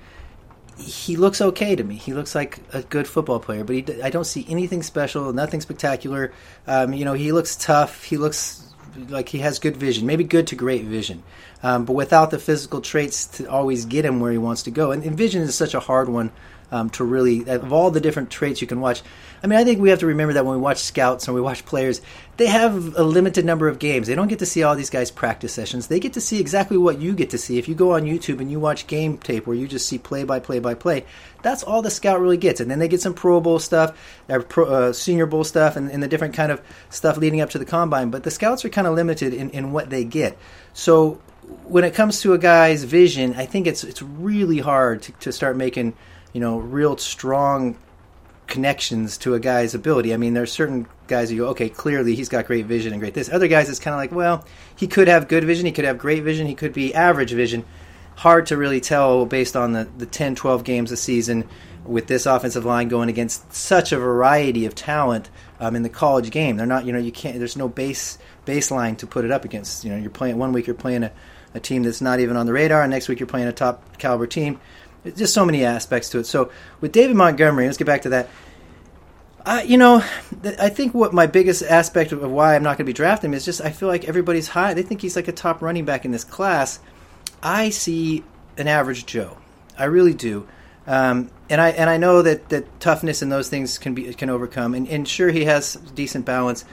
he 0.78 1.16
looks 1.16 1.42
okay 1.42 1.76
to 1.76 1.84
me. 1.84 1.96
He 1.96 2.14
looks 2.14 2.36
like 2.36 2.60
a 2.74 2.82
good 2.82 3.08
football 3.08 3.40
player, 3.40 3.64
but 3.64 3.76
he, 3.76 4.02
I 4.02 4.10
don't 4.10 4.26
see 4.26 4.46
anything 4.50 4.84
special, 4.84 5.32
nothing 5.34 5.62
spectacular. 5.62 6.34
Um, 6.68 6.94
you 6.94 7.06
know, 7.06 7.14
he 7.14 7.32
looks 7.32 7.56
tough. 7.56 8.04
He 8.04 8.18
looks 8.18 8.74
like 9.10 9.30
he 9.30 9.40
has 9.40 9.60
good 9.60 9.78
vision, 9.78 10.06
maybe 10.06 10.24
good 10.24 10.48
to 10.48 10.56
great 10.56 10.86
vision, 10.86 11.24
um, 11.64 11.86
but 11.86 11.94
without 11.94 12.32
the 12.32 12.40
physical 12.40 12.82
traits 12.82 13.26
to 13.26 13.50
always 13.50 13.86
get 13.86 14.06
him 14.06 14.20
where 14.20 14.32
he 14.32 14.38
wants 14.38 14.64
to 14.64 14.72
go. 14.72 14.92
And, 14.92 15.04
and 15.04 15.18
vision 15.18 15.42
is 15.42 15.56
such 15.56 15.74
a 15.74 15.80
hard 15.80 16.10
one 16.10 16.32
um, 16.74 16.90
to 16.90 17.04
really 17.04 17.48
of 17.48 17.72
all 17.72 17.92
the 17.92 18.02
different 18.02 18.32
traits 18.32 18.60
you 18.60 18.68
can 18.68 18.82
watch. 18.82 19.04
I 19.44 19.48
mean, 19.48 19.60
I 19.60 19.64
think 19.64 19.80
we 19.80 19.90
have 19.90 20.00
to 20.00 20.08
remember 20.08 20.34
that 20.34 20.46
when 20.46 20.56
we 20.56 20.62
watch 20.62 20.80
scouts 20.80 21.28
and 21.28 21.36
we 21.36 21.42
watch 21.42 21.66
players, 21.66 22.02
they 22.38 22.48
have 22.48 22.96
a 22.98 23.04
limited 23.04 23.46
number 23.46 23.68
of 23.68 23.78
games. 23.78 24.08
They 24.08 24.16
don't 24.16 24.28
get 24.28 24.40
to 24.40 24.46
see 24.46 24.64
all 24.64 24.76
these 24.76 24.90
guys' 24.90 25.12
practice 25.12 25.54
sessions. 25.54 25.88
They 25.88 26.00
get 26.00 26.14
to 26.14 26.22
see 26.22 26.40
exactly 26.40 26.78
what 26.78 27.00
you 27.00 27.14
get 27.14 27.30
to 27.32 27.38
see. 27.38 27.60
If 27.60 27.68
you 27.68 27.76
go 27.76 27.94
on 27.94 28.04
YouTube 28.04 28.40
and 28.40 28.50
you 28.50 28.60
watch 28.60 28.88
game 28.88 29.18
tape 29.20 29.46
where 29.46 29.56
you 29.56 29.68
just 29.68 29.88
see 29.88 30.00
play 30.00 30.24
by 30.24 30.40
play 30.40 30.60
by 30.60 30.74
play, 30.74 31.06
that's 31.44 31.62
all 31.62 31.84
the 31.84 31.92
scout 31.92 32.20
really 32.20 32.38
gets. 32.38 32.60
And 32.60 32.72
then 32.72 32.80
they 32.80 32.88
get 32.88 33.02
some 33.02 33.14
Pro 33.14 33.40
Bowl 33.40 33.60
stuff, 33.60 33.96
pro, 34.50 34.66
uh, 34.66 34.94
Senior 34.94 35.28
Bowl 35.28 35.44
stuff, 35.44 35.76
and, 35.76 35.92
and, 35.92 36.02
the 36.02 36.08
different 36.08 36.34
kind 36.34 36.52
of 36.52 36.62
stuff 36.90 37.18
leading 37.18 37.42
up 37.42 37.52
to 37.52 37.60
the 37.60 37.66
combine. 37.66 38.10
But 38.10 38.24
the 38.24 38.32
scouts 38.32 38.66
are 38.66 38.70
kind 38.70 38.88
of 38.88 38.96
limited 38.96 39.34
in, 39.34 39.52
in 39.52 39.72
what 39.74 39.92
they 39.92 40.04
get. 40.04 40.38
So 40.74 41.22
when 41.66 41.84
it 41.84 41.94
comes 41.94 42.22
to 42.22 42.34
a 42.34 42.38
guy's 42.40 42.84
vision, 42.84 43.36
I 43.36 43.46
think 43.46 43.68
it's 43.68 43.84
it's 43.84 44.02
really 44.02 44.60
hard 44.60 45.04
to, 45.04 45.12
to 45.12 45.32
start 45.32 45.56
making 45.58 45.94
you 46.34 46.42
know, 46.42 46.58
real 46.58 46.98
strong 46.98 47.78
connections 48.48 49.18
to 49.20 49.34
a 49.34 49.40
guy's 49.40 49.74
ability. 49.74 50.14
I 50.14 50.18
mean, 50.18 50.34
there's 50.34 50.52
certain 50.52 50.88
guys 51.08 51.32
you 51.32 51.40
go, 51.40 51.48
okay, 51.50 51.70
clearly 51.70 52.16
he's 52.16 52.30
got 52.30 52.46
great 52.46 52.66
vision 52.66 52.94
and 52.94 53.02
great 53.02 53.14
this. 53.14 53.32
Other 53.32 53.48
guys, 53.48 53.70
it's 53.70 53.80
kind 53.80 53.94
of 53.94 54.00
like, 54.00 54.12
well, 54.12 54.46
he 54.76 54.88
could 54.88 55.08
have 55.08 55.28
good 55.28 55.44
vision, 55.44 55.66
he 55.66 55.72
could 55.72 55.86
have 55.86 55.98
great 55.98 56.24
vision, 56.24 56.48
he 56.48 56.56
could 56.56 56.74
be 56.74 56.94
average 56.94 57.32
vision. 57.32 57.66
Hard 58.16 58.48
to 58.48 58.58
really 58.58 58.80
tell 58.80 59.26
based 59.26 59.56
on 59.56 59.74
the, 59.74 59.88
the 59.98 60.06
10, 60.06 60.36
12 60.36 60.64
games 60.64 60.92
a 60.92 60.98
season 60.98 61.48
with 61.86 62.08
this 62.08 62.26
offensive 62.26 62.64
line 62.64 62.88
going 62.88 63.10
against 63.10 63.52
such 63.54 63.92
a 63.92 63.98
variety 63.98 64.66
of 64.66 64.76
talent 64.76 65.30
um, 65.60 65.76
in 65.76 65.84
the 65.84 65.90
college 65.90 66.30
game. 66.30 66.56
They're 66.56 66.66
not, 66.66 66.86
you 66.86 66.94
know, 66.94 67.00
you 67.00 67.12
can't, 67.12 67.38
there's 67.40 67.58
no 67.58 67.68
base 67.68 68.18
baseline 68.46 68.98
to 69.00 69.08
put 69.08 69.26
it 69.26 69.32
up 69.32 69.46
against. 69.46 69.84
You 69.84 69.92
know, 69.92 69.98
you're 69.98 70.12
playing, 70.12 70.38
one 70.38 70.54
week 70.54 70.68
you're 70.68 70.76
playing 70.76 71.04
a, 71.04 71.12
a 71.54 71.60
team 71.60 71.84
that's 71.84 72.02
not 72.02 72.20
even 72.20 72.38
on 72.38 72.46
the 72.46 72.54
radar, 72.54 72.84
and 72.84 72.92
next 72.92 73.10
week 73.10 73.20
you're 73.20 73.28
playing 73.28 73.48
a 73.48 73.54
top 73.54 73.98
caliber 73.98 74.28
team 74.28 74.60
just 75.16 75.34
so 75.34 75.46
many 75.46 75.66
aspects 75.66 76.10
to 76.10 76.20
it. 76.20 76.26
So 76.26 76.52
with 76.82 76.92
David 76.92 77.16
Montgomery, 77.16 77.66
let's 77.66 77.78
get 77.78 77.86
back 77.88 78.04
to 78.04 78.10
that. 78.10 78.30
You 79.66 79.78
know, 79.78 79.98
I 80.58 80.70
think 80.70 80.94
what 80.94 81.14
my 81.14 81.28
biggest 81.28 81.64
aspect 81.64 82.14
of, 82.14 82.24
of 82.24 82.32
why 82.32 82.56
I'm 82.56 82.64
not 82.64 82.78
going 82.78 82.86
to 82.86 82.90
be 82.90 82.94
drafting 82.94 83.32
him 83.32 83.34
is 83.34 83.44
just 83.44 83.60
I 83.60 83.72
feel 83.72 83.90
like 83.90 84.06
everybody's 84.06 84.48
high. 84.48 84.74
They 84.74 84.84
think 84.84 85.02
he's 85.02 85.18
like 85.18 85.28
a 85.28 85.34
top 85.34 85.62
running 85.62 85.84
back 85.84 86.06
in 86.06 86.12
this 86.12 86.24
class. 86.24 86.80
I 87.42 87.70
see 87.70 88.24
an 88.58 88.70
average 88.70 89.06
Joe. 89.06 89.38
I 89.78 89.86
really 89.86 90.14
do. 90.14 90.48
Um, 90.88 91.30
and 91.50 91.60
I 91.60 91.70
and 91.72 91.90
I 91.90 91.98
know 91.98 92.22
that, 92.22 92.50
that 92.50 92.80
toughness 92.80 93.22
and 93.22 93.32
those 93.32 93.50
things 93.50 93.78
can 93.78 93.94
be 93.94 94.14
can 94.14 94.30
overcome. 94.30 94.74
And, 94.76 94.88
and 94.88 95.08
sure, 95.08 95.30
he 95.30 95.46
has 95.46 95.76
decent 95.76 96.26
balance. 96.26 96.64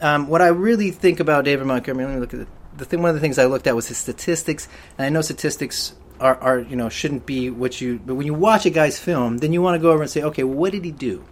Um, 0.00 0.28
what 0.28 0.40
I 0.42 0.48
really 0.48 0.90
think 0.90 1.20
about 1.20 1.44
David 1.44 1.66
Montgomery, 1.66 2.06
let 2.06 2.14
me 2.14 2.20
look 2.20 2.34
at 2.34 2.40
the, 2.40 2.46
the 2.76 2.84
thing. 2.84 3.02
One 3.02 3.10
of 3.10 3.14
the 3.14 3.20
things 3.20 3.38
I 3.38 3.44
looked 3.44 3.66
at 3.66 3.76
was 3.76 3.88
his 3.88 3.98
statistics, 3.98 4.68
and 4.98 5.06
I 5.06 5.10
know 5.10 5.20
statistics 5.20 5.94
are, 6.24 6.36
are 6.40 6.58
you 6.60 6.74
know 6.74 6.88
shouldn't 6.88 7.26
be 7.26 7.50
what 7.50 7.80
you. 7.80 8.00
But 8.04 8.14
when 8.14 8.26
you 8.26 8.34
watch 8.34 8.64
a 8.64 8.70
guy's 8.70 8.98
film, 8.98 9.38
then 9.38 9.52
you 9.52 9.60
want 9.60 9.74
to 9.74 9.78
go 9.78 9.90
over 9.92 10.02
and 10.02 10.10
say, 10.10 10.22
okay, 10.22 10.42
what 10.42 10.72
did 10.72 10.84
he 10.84 10.90
do? 10.90 11.24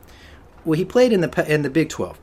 Well, 0.65 0.79
he 0.79 0.85
played 0.85 1.13
in 1.13 1.23
the 1.23 1.53
in 1.53 1.63
the 1.63 1.71
Big 1.71 1.89
Twelve. 1.89 2.19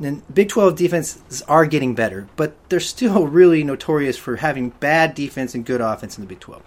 And 0.00 0.22
Big 0.32 0.48
Twelve 0.48 0.76
defenses 0.76 1.42
are 1.42 1.66
getting 1.66 1.94
better, 1.94 2.28
but 2.36 2.54
they're 2.68 2.80
still 2.80 3.26
really 3.26 3.64
notorious 3.64 4.16
for 4.16 4.36
having 4.36 4.70
bad 4.70 5.14
defense 5.14 5.54
and 5.54 5.66
good 5.66 5.80
offense 5.80 6.16
in 6.16 6.22
the 6.22 6.28
Big 6.28 6.40
Twelve. 6.40 6.62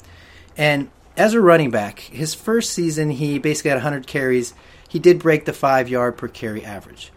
And 0.58 0.90
as 1.16 1.34
a 1.34 1.42
running 1.42 1.72
back, 1.72 2.00
his 2.00 2.34
first 2.34 2.72
season 2.72 3.12
he 3.12 3.40
basically 3.40 3.70
had 3.70 3.78
100 3.78 4.08
carries. 4.08 4.54
He 4.88 5.00
did 5.00 5.20
break 5.20 5.46
the 5.46 5.54
five 5.54 5.88
yard 5.88 6.18
per 6.18 6.28
carry 6.28 6.66
average. 6.66 7.12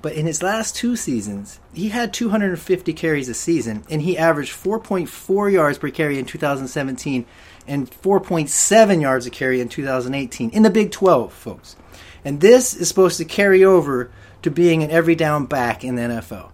But 0.00 0.12
in 0.12 0.26
his 0.26 0.42
last 0.42 0.76
two 0.76 0.94
seasons, 0.94 1.58
he 1.74 1.88
had 1.88 2.14
250 2.14 2.92
carries 2.92 3.28
a 3.28 3.34
season, 3.34 3.84
and 3.90 4.02
he 4.02 4.16
averaged 4.16 4.52
4.4 4.52 5.52
yards 5.52 5.78
per 5.78 5.90
carry 5.90 6.18
in 6.18 6.24
2017 6.24 7.26
and 7.66 7.90
4.7 7.90 9.00
yards 9.02 9.26
a 9.26 9.30
carry 9.30 9.60
in 9.60 9.68
2018 9.68 10.50
in 10.50 10.62
the 10.62 10.70
Big 10.70 10.92
12, 10.92 11.32
folks. 11.32 11.76
And 12.24 12.40
this 12.40 12.74
is 12.74 12.88
supposed 12.88 13.18
to 13.18 13.24
carry 13.24 13.64
over 13.64 14.10
to 14.42 14.50
being 14.50 14.82
an 14.82 14.90
every 14.90 15.14
down 15.14 15.46
back 15.46 15.84
in 15.84 15.96
the 15.96 16.02
NFL. 16.02 16.50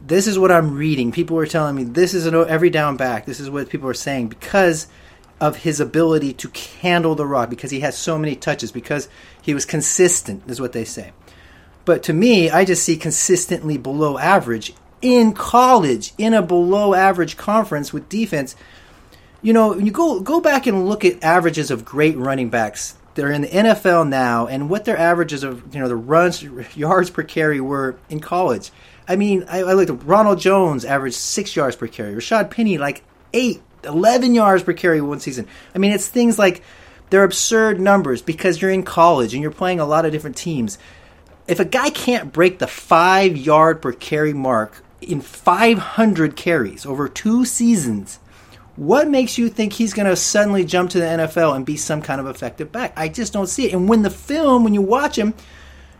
This 0.00 0.26
is 0.26 0.38
what 0.38 0.50
I'm 0.50 0.76
reading. 0.76 1.12
People 1.12 1.38
are 1.38 1.46
telling 1.46 1.76
me 1.76 1.84
this 1.84 2.14
is 2.14 2.26
an 2.26 2.34
every 2.34 2.70
down 2.70 2.96
back. 2.96 3.26
This 3.26 3.38
is 3.38 3.50
what 3.50 3.68
people 3.68 3.88
are 3.88 3.94
saying 3.94 4.28
because 4.28 4.88
of 5.40 5.56
his 5.56 5.80
ability 5.80 6.34
to 6.34 6.50
handle 6.82 7.14
the 7.14 7.26
rock, 7.26 7.48
because 7.48 7.70
he 7.70 7.80
has 7.80 7.96
so 7.96 8.18
many 8.18 8.36
touches, 8.36 8.72
because 8.72 9.08
he 9.40 9.54
was 9.54 9.64
consistent, 9.64 10.42
is 10.48 10.60
what 10.60 10.72
they 10.72 10.84
say. 10.84 11.12
But 11.84 12.02
to 12.04 12.12
me, 12.12 12.50
I 12.50 12.64
just 12.64 12.82
see 12.82 12.96
consistently 12.96 13.78
below 13.78 14.18
average 14.18 14.74
in 15.02 15.32
college, 15.32 16.12
in 16.18 16.34
a 16.34 16.42
below 16.42 16.94
average 16.94 17.36
conference 17.36 17.92
with 17.92 18.08
defense. 18.08 18.54
You 19.42 19.52
know, 19.52 19.76
you 19.76 19.90
go 19.90 20.20
go 20.20 20.40
back 20.40 20.66
and 20.66 20.88
look 20.88 21.04
at 21.04 21.22
averages 21.22 21.70
of 21.70 21.84
great 21.84 22.16
running 22.16 22.50
backs 22.50 22.96
that 23.14 23.24
are 23.24 23.32
in 23.32 23.42
the 23.42 23.48
NFL 23.48 24.08
now 24.08 24.46
and 24.46 24.68
what 24.68 24.84
their 24.84 24.96
averages 24.96 25.42
of 25.42 25.74
you 25.74 25.80
know 25.80 25.88
the 25.88 25.96
runs 25.96 26.42
yards 26.76 27.10
per 27.10 27.22
carry 27.22 27.60
were 27.60 27.96
in 28.08 28.20
college. 28.20 28.70
I 29.08 29.16
mean, 29.16 29.44
I, 29.48 29.60
I 29.60 29.72
looked 29.72 29.90
at 29.90 30.04
Ronald 30.04 30.38
Jones 30.38 30.84
averaged 30.84 31.16
six 31.16 31.56
yards 31.56 31.76
per 31.76 31.88
carry. 31.88 32.14
Rashaad 32.14 32.50
Penny 32.50 32.78
like 32.78 33.02
eight, 33.32 33.62
11 33.84 34.34
yards 34.34 34.62
per 34.62 34.72
carry 34.72 35.00
one 35.00 35.20
season. 35.20 35.48
I 35.74 35.78
mean, 35.78 35.92
it's 35.92 36.06
things 36.06 36.38
like 36.38 36.62
they're 37.08 37.24
absurd 37.24 37.80
numbers 37.80 38.22
because 38.22 38.60
you're 38.60 38.70
in 38.70 38.84
college 38.84 39.32
and 39.34 39.42
you're 39.42 39.50
playing 39.50 39.80
a 39.80 39.86
lot 39.86 40.04
of 40.04 40.12
different 40.12 40.36
teams 40.36 40.78
if 41.46 41.60
a 41.60 41.64
guy 41.64 41.90
can't 41.90 42.32
break 42.32 42.58
the 42.58 42.66
five 42.66 43.36
yard 43.36 43.82
per 43.82 43.92
carry 43.92 44.32
mark 44.32 44.82
in 45.00 45.20
500 45.20 46.36
carries 46.36 46.86
over 46.86 47.08
two 47.08 47.44
seasons, 47.44 48.18
What 48.76 49.08
makes 49.08 49.36
you 49.36 49.50
think 49.50 49.74
he's 49.74 49.92
going 49.92 50.08
to 50.08 50.16
suddenly 50.16 50.64
jump 50.64 50.90
to 50.90 51.00
the 51.00 51.04
NFL 51.04 51.54
and 51.54 51.66
be 51.66 51.76
some 51.76 52.00
kind 52.00 52.18
of 52.18 52.26
effective 52.26 52.72
back? 52.72 52.94
I 52.96 53.08
just 53.08 53.32
don't 53.32 53.48
see 53.48 53.66
it. 53.66 53.74
And 53.74 53.88
when 53.88 54.02
the 54.02 54.10
film, 54.10 54.64
when 54.64 54.72
you 54.72 54.80
watch 54.80 55.18
him, 55.18 55.34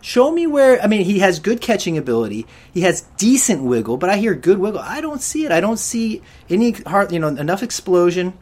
show 0.01 0.31
me 0.31 0.47
where. 0.47 0.81
I 0.81 0.87
mean, 0.87 1.05
he 1.05 1.19
has 1.19 1.37
good 1.39 1.61
catching 1.61 1.95
ability. 1.97 2.47
He 2.73 2.81
has 2.81 3.01
decent 3.17 3.61
wiggle, 3.63 3.97
but 3.97 4.09
I 4.09 4.17
hear 4.17 4.33
good 4.33 4.57
wiggle. 4.57 4.79
I 4.79 4.99
don't 4.99 5.21
see 5.21 5.45
it. 5.45 5.51
I 5.51 5.59
don't 5.59 5.77
see 5.77 6.23
any 6.49 6.71
heart. 6.71 7.11
You 7.11 7.19
know, 7.19 7.27
enough 7.27 7.61
explosion. 7.61 8.33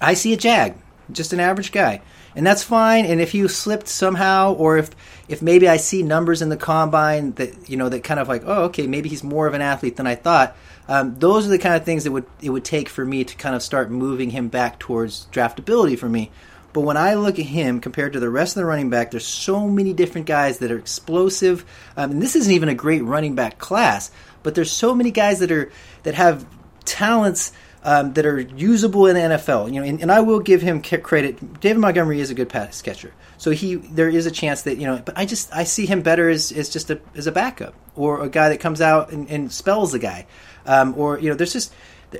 I 0.00 0.14
see 0.14 0.32
a 0.32 0.36
jag, 0.36 0.76
just 1.10 1.32
an 1.32 1.40
average 1.40 1.72
guy 1.72 2.00
and 2.38 2.46
that's 2.46 2.62
fine. 2.62 3.04
And 3.04 3.20
if 3.20 3.34
you 3.34 3.48
slipped 3.48 3.88
somehow, 3.88 4.54
or 4.54 4.78
if 4.78 4.90
if 5.28 5.42
maybe 5.42 5.68
I 5.68 5.76
see 5.76 6.04
numbers 6.04 6.40
in 6.40 6.50
the 6.50 6.56
combine 6.56 7.32
that 7.32 7.68
you 7.68 7.76
know 7.76 7.88
that 7.88 8.04
kind 8.04 8.20
of 8.20 8.28
like, 8.28 8.44
oh, 8.46 8.66
okay, 8.66 8.86
maybe 8.86 9.08
he's 9.08 9.24
more 9.24 9.48
of 9.48 9.54
an 9.54 9.60
athlete 9.60 9.96
than 9.96 10.06
I 10.06 10.14
thought. 10.14 10.56
Um, 10.86 11.18
those 11.18 11.46
are 11.46 11.50
the 11.50 11.58
kind 11.58 11.74
of 11.74 11.84
things 11.84 12.04
that 12.04 12.12
would 12.12 12.26
it 12.40 12.50
would 12.50 12.64
take 12.64 12.88
for 12.88 13.04
me 13.04 13.24
to 13.24 13.36
kind 13.36 13.56
of 13.56 13.62
start 13.62 13.90
moving 13.90 14.30
him 14.30 14.46
back 14.46 14.78
towards 14.78 15.26
draftability 15.32 15.98
for 15.98 16.08
me. 16.08 16.30
But 16.72 16.82
when 16.82 16.96
I 16.96 17.14
look 17.14 17.40
at 17.40 17.46
him 17.46 17.80
compared 17.80 18.12
to 18.12 18.20
the 18.20 18.30
rest 18.30 18.56
of 18.56 18.60
the 18.60 18.66
running 18.66 18.88
back, 18.88 19.10
there's 19.10 19.26
so 19.26 19.66
many 19.66 19.92
different 19.92 20.28
guys 20.28 20.58
that 20.58 20.70
are 20.70 20.78
explosive. 20.78 21.64
Um, 21.96 22.12
and 22.12 22.22
this 22.22 22.36
isn't 22.36 22.52
even 22.52 22.68
a 22.68 22.74
great 22.74 23.02
running 23.02 23.34
back 23.34 23.58
class, 23.58 24.12
but 24.44 24.54
there's 24.54 24.70
so 24.70 24.94
many 24.94 25.10
guys 25.10 25.40
that 25.40 25.50
are 25.50 25.72
that 26.04 26.14
have 26.14 26.46
talents 26.84 27.50
um, 27.84 28.12
that 28.14 28.26
are 28.26 28.40
usable 28.40 29.06
in 29.06 29.14
the 29.14 29.36
NFL. 29.36 29.72
You 29.72 29.80
know, 29.80 29.86
and, 29.86 30.00
and, 30.02 30.12
I 30.12 30.20
will 30.20 30.40
give 30.40 30.62
him 30.62 30.82
credit. 30.82 31.60
David 31.60 31.80
Montgomery 31.80 32.20
is 32.20 32.30
a 32.30 32.34
good 32.34 32.48
pass 32.48 32.82
catcher, 32.82 33.12
so 33.36 33.50
he 33.50 33.76
there 33.76 34.08
is 34.08 34.26
a 34.26 34.30
chance 34.30 34.62
that 34.62 34.78
you 34.78 34.86
know. 34.86 35.00
But 35.04 35.16
I 35.16 35.26
just 35.26 35.52
I 35.54 35.64
see 35.64 35.86
him 35.86 36.02
better 36.02 36.28
as, 36.28 36.52
as 36.52 36.68
just 36.68 36.90
a 36.90 37.00
as 37.14 37.26
a 37.26 37.32
backup 37.32 37.74
or 37.94 38.22
a 38.22 38.28
guy 38.28 38.48
that 38.48 38.60
comes 38.60 38.80
out 38.80 39.12
and, 39.12 39.28
and 39.30 39.52
spells 39.52 39.92
the 39.92 39.98
guy, 39.98 40.26
um, 40.66 40.94
or 40.96 41.18
you 41.18 41.28
know, 41.28 41.36
there's 41.36 41.52
just. 41.52 41.72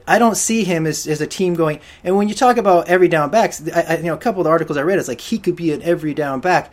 I 0.06 0.18
don't 0.18 0.34
see 0.34 0.64
him 0.64 0.86
as, 0.86 1.06
as 1.06 1.22
a 1.22 1.26
team 1.26 1.54
going. 1.54 1.80
And 2.04 2.14
when 2.14 2.28
you 2.28 2.34
talk 2.34 2.58
about 2.58 2.88
every 2.88 3.08
down 3.08 3.30
backs, 3.30 3.66
I, 3.74 3.80
I, 3.80 3.96
you 3.96 4.02
know, 4.02 4.12
a 4.12 4.18
couple 4.18 4.42
of 4.42 4.44
the 4.44 4.50
articles 4.50 4.76
I 4.76 4.82
read, 4.82 4.98
it's 4.98 5.08
like 5.08 5.22
he 5.22 5.38
could 5.38 5.56
be 5.56 5.72
an 5.72 5.80
every 5.80 6.12
down 6.12 6.40
back. 6.40 6.70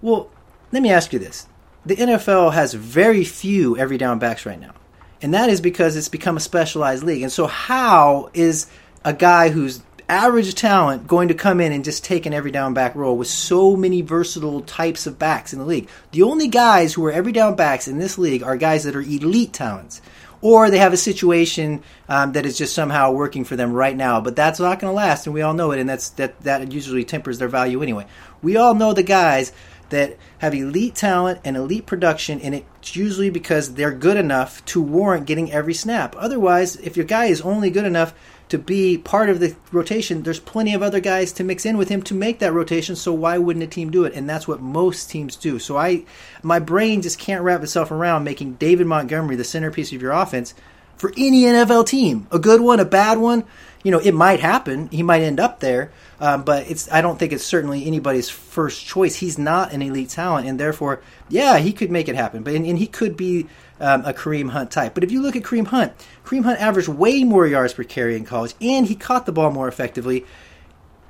Well, 0.00 0.30
let 0.70 0.80
me 0.80 0.92
ask 0.92 1.12
you 1.12 1.18
this: 1.18 1.48
the 1.84 1.96
NFL 1.96 2.52
has 2.52 2.72
very 2.72 3.24
few 3.24 3.76
every 3.76 3.98
down 3.98 4.20
backs 4.20 4.46
right 4.46 4.60
now. 4.60 4.74
And 5.22 5.34
that 5.34 5.48
is 5.48 5.60
because 5.60 5.96
it's 5.96 6.08
become 6.08 6.36
a 6.36 6.40
specialized 6.40 7.04
league. 7.04 7.22
And 7.22 7.32
so, 7.32 7.46
how 7.46 8.30
is 8.34 8.66
a 9.04 9.12
guy 9.12 9.50
who's 9.50 9.80
average 10.08 10.54
talent 10.54 11.06
going 11.06 11.28
to 11.28 11.34
come 11.34 11.60
in 11.60 11.72
and 11.72 11.84
just 11.84 12.04
take 12.04 12.26
an 12.26 12.34
every 12.34 12.50
down 12.50 12.74
back 12.74 12.94
role 12.94 13.16
with 13.16 13.28
so 13.28 13.76
many 13.76 14.02
versatile 14.02 14.60
types 14.62 15.06
of 15.06 15.18
backs 15.18 15.52
in 15.52 15.60
the 15.60 15.64
league? 15.64 15.88
The 16.10 16.22
only 16.22 16.48
guys 16.48 16.92
who 16.92 17.04
are 17.06 17.12
every 17.12 17.32
down 17.32 17.54
backs 17.54 17.86
in 17.86 17.98
this 17.98 18.18
league 18.18 18.42
are 18.42 18.56
guys 18.56 18.82
that 18.84 18.96
are 18.96 19.00
elite 19.00 19.52
talents. 19.52 20.02
Or 20.40 20.70
they 20.70 20.78
have 20.78 20.92
a 20.92 20.96
situation 20.96 21.84
um, 22.08 22.32
that 22.32 22.44
is 22.44 22.58
just 22.58 22.74
somehow 22.74 23.12
working 23.12 23.44
for 23.44 23.54
them 23.54 23.72
right 23.72 23.96
now, 23.96 24.20
but 24.20 24.34
that's 24.34 24.58
not 24.58 24.80
going 24.80 24.90
to 24.90 24.96
last, 24.96 25.24
and 25.28 25.34
we 25.34 25.42
all 25.42 25.54
know 25.54 25.70
it, 25.70 25.78
and 25.78 25.88
that's 25.88 26.08
that 26.10 26.40
that 26.40 26.72
usually 26.72 27.04
tempers 27.04 27.38
their 27.38 27.46
value 27.46 27.80
anyway. 27.80 28.06
We 28.42 28.56
all 28.56 28.74
know 28.74 28.92
the 28.92 29.04
guys 29.04 29.52
that 29.92 30.18
have 30.38 30.54
elite 30.54 30.94
talent 30.94 31.40
and 31.44 31.56
elite 31.56 31.86
production, 31.86 32.40
and 32.40 32.54
it's 32.54 32.96
usually 32.96 33.30
because 33.30 33.74
they're 33.74 33.92
good 33.92 34.16
enough 34.16 34.62
to 34.66 34.82
warrant 34.82 35.26
getting 35.26 35.52
every 35.52 35.72
snap. 35.74 36.16
Otherwise, 36.18 36.76
if 36.76 36.96
your 36.96 37.06
guy 37.06 37.26
is 37.26 37.40
only 37.40 37.70
good 37.70 37.84
enough 37.84 38.12
to 38.48 38.58
be 38.58 38.98
part 38.98 39.30
of 39.30 39.40
the 39.40 39.56
rotation, 39.70 40.22
there's 40.22 40.40
plenty 40.40 40.74
of 40.74 40.82
other 40.82 41.00
guys 41.00 41.32
to 41.32 41.44
mix 41.44 41.64
in 41.64 41.78
with 41.78 41.88
him 41.88 42.02
to 42.02 42.14
make 42.14 42.40
that 42.40 42.52
rotation. 42.52 42.96
So 42.96 43.12
why 43.12 43.38
wouldn't 43.38 43.62
a 43.62 43.66
team 43.66 43.90
do 43.90 44.04
it? 44.04 44.12
And 44.12 44.28
that's 44.28 44.46
what 44.46 44.60
most 44.60 45.08
teams 45.08 45.36
do. 45.36 45.58
So 45.58 45.78
I, 45.78 46.04
my 46.42 46.58
brain 46.58 47.00
just 47.00 47.18
can't 47.18 47.44
wrap 47.44 47.62
itself 47.62 47.90
around 47.90 48.24
making 48.24 48.54
David 48.54 48.86
Montgomery 48.86 49.36
the 49.36 49.44
centerpiece 49.44 49.92
of 49.92 50.02
your 50.02 50.12
offense 50.12 50.54
for 50.96 51.12
any 51.16 51.42
NFL 51.42 51.86
team. 51.86 52.26
A 52.30 52.38
good 52.38 52.60
one, 52.60 52.80
a 52.80 52.84
bad 52.84 53.18
one. 53.18 53.44
You 53.82 53.90
know, 53.90 53.98
it 53.98 54.12
might 54.14 54.40
happen. 54.40 54.88
He 54.88 55.02
might 55.02 55.22
end 55.22 55.40
up 55.40 55.60
there. 55.60 55.90
Um, 56.22 56.44
but 56.44 56.70
it's 56.70 56.90
I 56.92 57.00
don't 57.00 57.18
think 57.18 57.32
it's 57.32 57.44
certainly 57.44 57.84
anybody's 57.84 58.30
first 58.30 58.86
choice. 58.86 59.16
He's 59.16 59.38
not 59.38 59.72
an 59.72 59.82
elite 59.82 60.10
talent, 60.10 60.46
and 60.46 60.58
therefore, 60.58 61.02
yeah, 61.28 61.58
he 61.58 61.72
could 61.72 61.90
make 61.90 62.08
it 62.08 62.14
happen. 62.14 62.44
But 62.44 62.54
and, 62.54 62.64
and 62.64 62.78
he 62.78 62.86
could 62.86 63.16
be 63.16 63.48
um, 63.80 64.04
a 64.04 64.14
Kareem 64.14 64.50
Hunt 64.50 64.70
type. 64.70 64.94
But 64.94 65.02
if 65.02 65.10
you 65.10 65.20
look 65.20 65.34
at 65.34 65.42
Kareem 65.42 65.66
Hunt, 65.66 65.92
Kareem 66.24 66.44
Hunt 66.44 66.60
averaged 66.60 66.86
way 66.86 67.24
more 67.24 67.44
yards 67.44 67.74
per 67.74 67.82
carry 67.82 68.16
in 68.16 68.24
college, 68.24 68.54
and 68.60 68.86
he 68.86 68.94
caught 68.94 69.26
the 69.26 69.32
ball 69.32 69.50
more 69.50 69.66
effectively, 69.66 70.24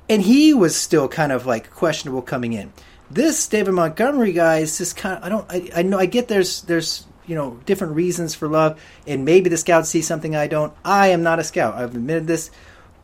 and 0.09 0.23
he 0.23 0.51
was 0.51 0.75
still 0.75 1.07
kind 1.07 1.31
of 1.31 1.45
like 1.45 1.69
questionable 1.69 2.23
coming 2.23 2.53
in. 2.53 2.73
This 3.11 3.47
David 3.47 3.73
Montgomery 3.73 4.31
guy 4.31 4.59
is 4.59 4.79
just 4.79 4.97
kind 4.97 5.17
of 5.17 5.23
I 5.23 5.29
don't 5.29 5.45
I, 5.47 5.79
I 5.79 5.81
know 5.83 5.99
I 5.99 6.07
get 6.07 6.27
there's 6.27 6.63
there's 6.63 7.05
you 7.25 7.35
know 7.35 7.59
different 7.65 7.95
reasons 7.95 8.35
for 8.35 8.47
love, 8.47 8.81
and 9.07 9.25
maybe 9.25 9.49
the 9.49 9.57
scouts 9.57 9.89
see 9.89 10.01
something 10.01 10.35
I 10.35 10.47
don't. 10.47 10.73
I 10.83 11.07
am 11.09 11.23
not 11.23 11.39
a 11.39 11.43
scout. 11.43 11.75
I've 11.75 11.95
admitted 11.95 12.27
this. 12.27 12.51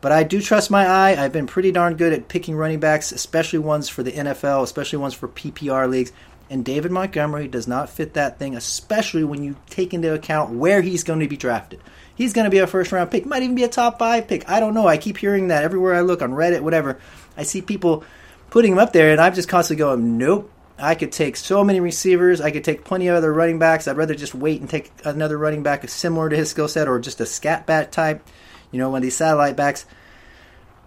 But 0.00 0.12
I 0.12 0.22
do 0.22 0.40
trust 0.40 0.70
my 0.70 0.86
eye. 0.86 1.22
I've 1.22 1.32
been 1.32 1.46
pretty 1.46 1.72
darn 1.72 1.96
good 1.96 2.14
at 2.14 2.28
picking 2.28 2.56
running 2.56 2.80
backs, 2.80 3.12
especially 3.12 3.58
ones 3.58 3.90
for 3.90 4.02
the 4.02 4.12
NFL, 4.12 4.62
especially 4.62 4.98
ones 4.98 5.12
for 5.12 5.28
PPR 5.28 5.90
leagues. 5.90 6.12
And 6.48 6.64
David 6.64 6.90
Montgomery 6.90 7.46
does 7.48 7.68
not 7.68 7.90
fit 7.90 8.14
that 8.14 8.38
thing, 8.38 8.56
especially 8.56 9.24
when 9.24 9.44
you 9.44 9.56
take 9.68 9.92
into 9.94 10.12
account 10.12 10.50
where 10.52 10.80
he's 10.82 11.04
going 11.04 11.20
to 11.20 11.28
be 11.28 11.36
drafted. 11.36 11.80
He's 12.14 12.32
going 12.32 12.44
to 12.44 12.50
be 12.50 12.58
a 12.58 12.66
first 12.66 12.92
round 12.92 13.10
pick, 13.10 13.24
might 13.24 13.42
even 13.42 13.54
be 13.54 13.62
a 13.62 13.68
top 13.68 13.98
five 13.98 14.26
pick. 14.26 14.48
I 14.48 14.58
don't 14.58 14.74
know. 14.74 14.88
I 14.88 14.96
keep 14.96 15.16
hearing 15.16 15.48
that 15.48 15.64
everywhere 15.64 15.94
I 15.94 16.00
look 16.00 16.22
on 16.22 16.32
Reddit, 16.32 16.62
whatever. 16.62 16.98
I 17.36 17.44
see 17.44 17.62
people 17.62 18.04
putting 18.50 18.72
him 18.72 18.78
up 18.78 18.92
there, 18.92 19.12
and 19.12 19.20
I'm 19.20 19.34
just 19.34 19.48
constantly 19.48 19.78
going, 19.78 20.18
nope. 20.18 20.50
I 20.80 20.94
could 20.94 21.12
take 21.12 21.36
so 21.36 21.62
many 21.62 21.80
receivers. 21.80 22.40
I 22.40 22.50
could 22.50 22.64
take 22.64 22.84
plenty 22.84 23.08
of 23.08 23.16
other 23.16 23.32
running 23.32 23.58
backs. 23.58 23.86
I'd 23.86 23.96
rather 23.96 24.14
just 24.14 24.34
wait 24.34 24.60
and 24.60 24.68
take 24.68 24.90
another 25.04 25.36
running 25.38 25.62
back 25.62 25.88
similar 25.88 26.28
to 26.28 26.36
his 26.36 26.50
skill 26.50 26.68
set 26.68 26.88
or 26.88 26.98
just 26.98 27.20
a 27.20 27.26
scat 27.26 27.66
back 27.66 27.90
type 27.90 28.26
you 28.70 28.78
know, 28.78 28.90
one 28.90 28.98
of 28.98 29.02
these 29.02 29.16
satellite 29.16 29.56
backs. 29.56 29.86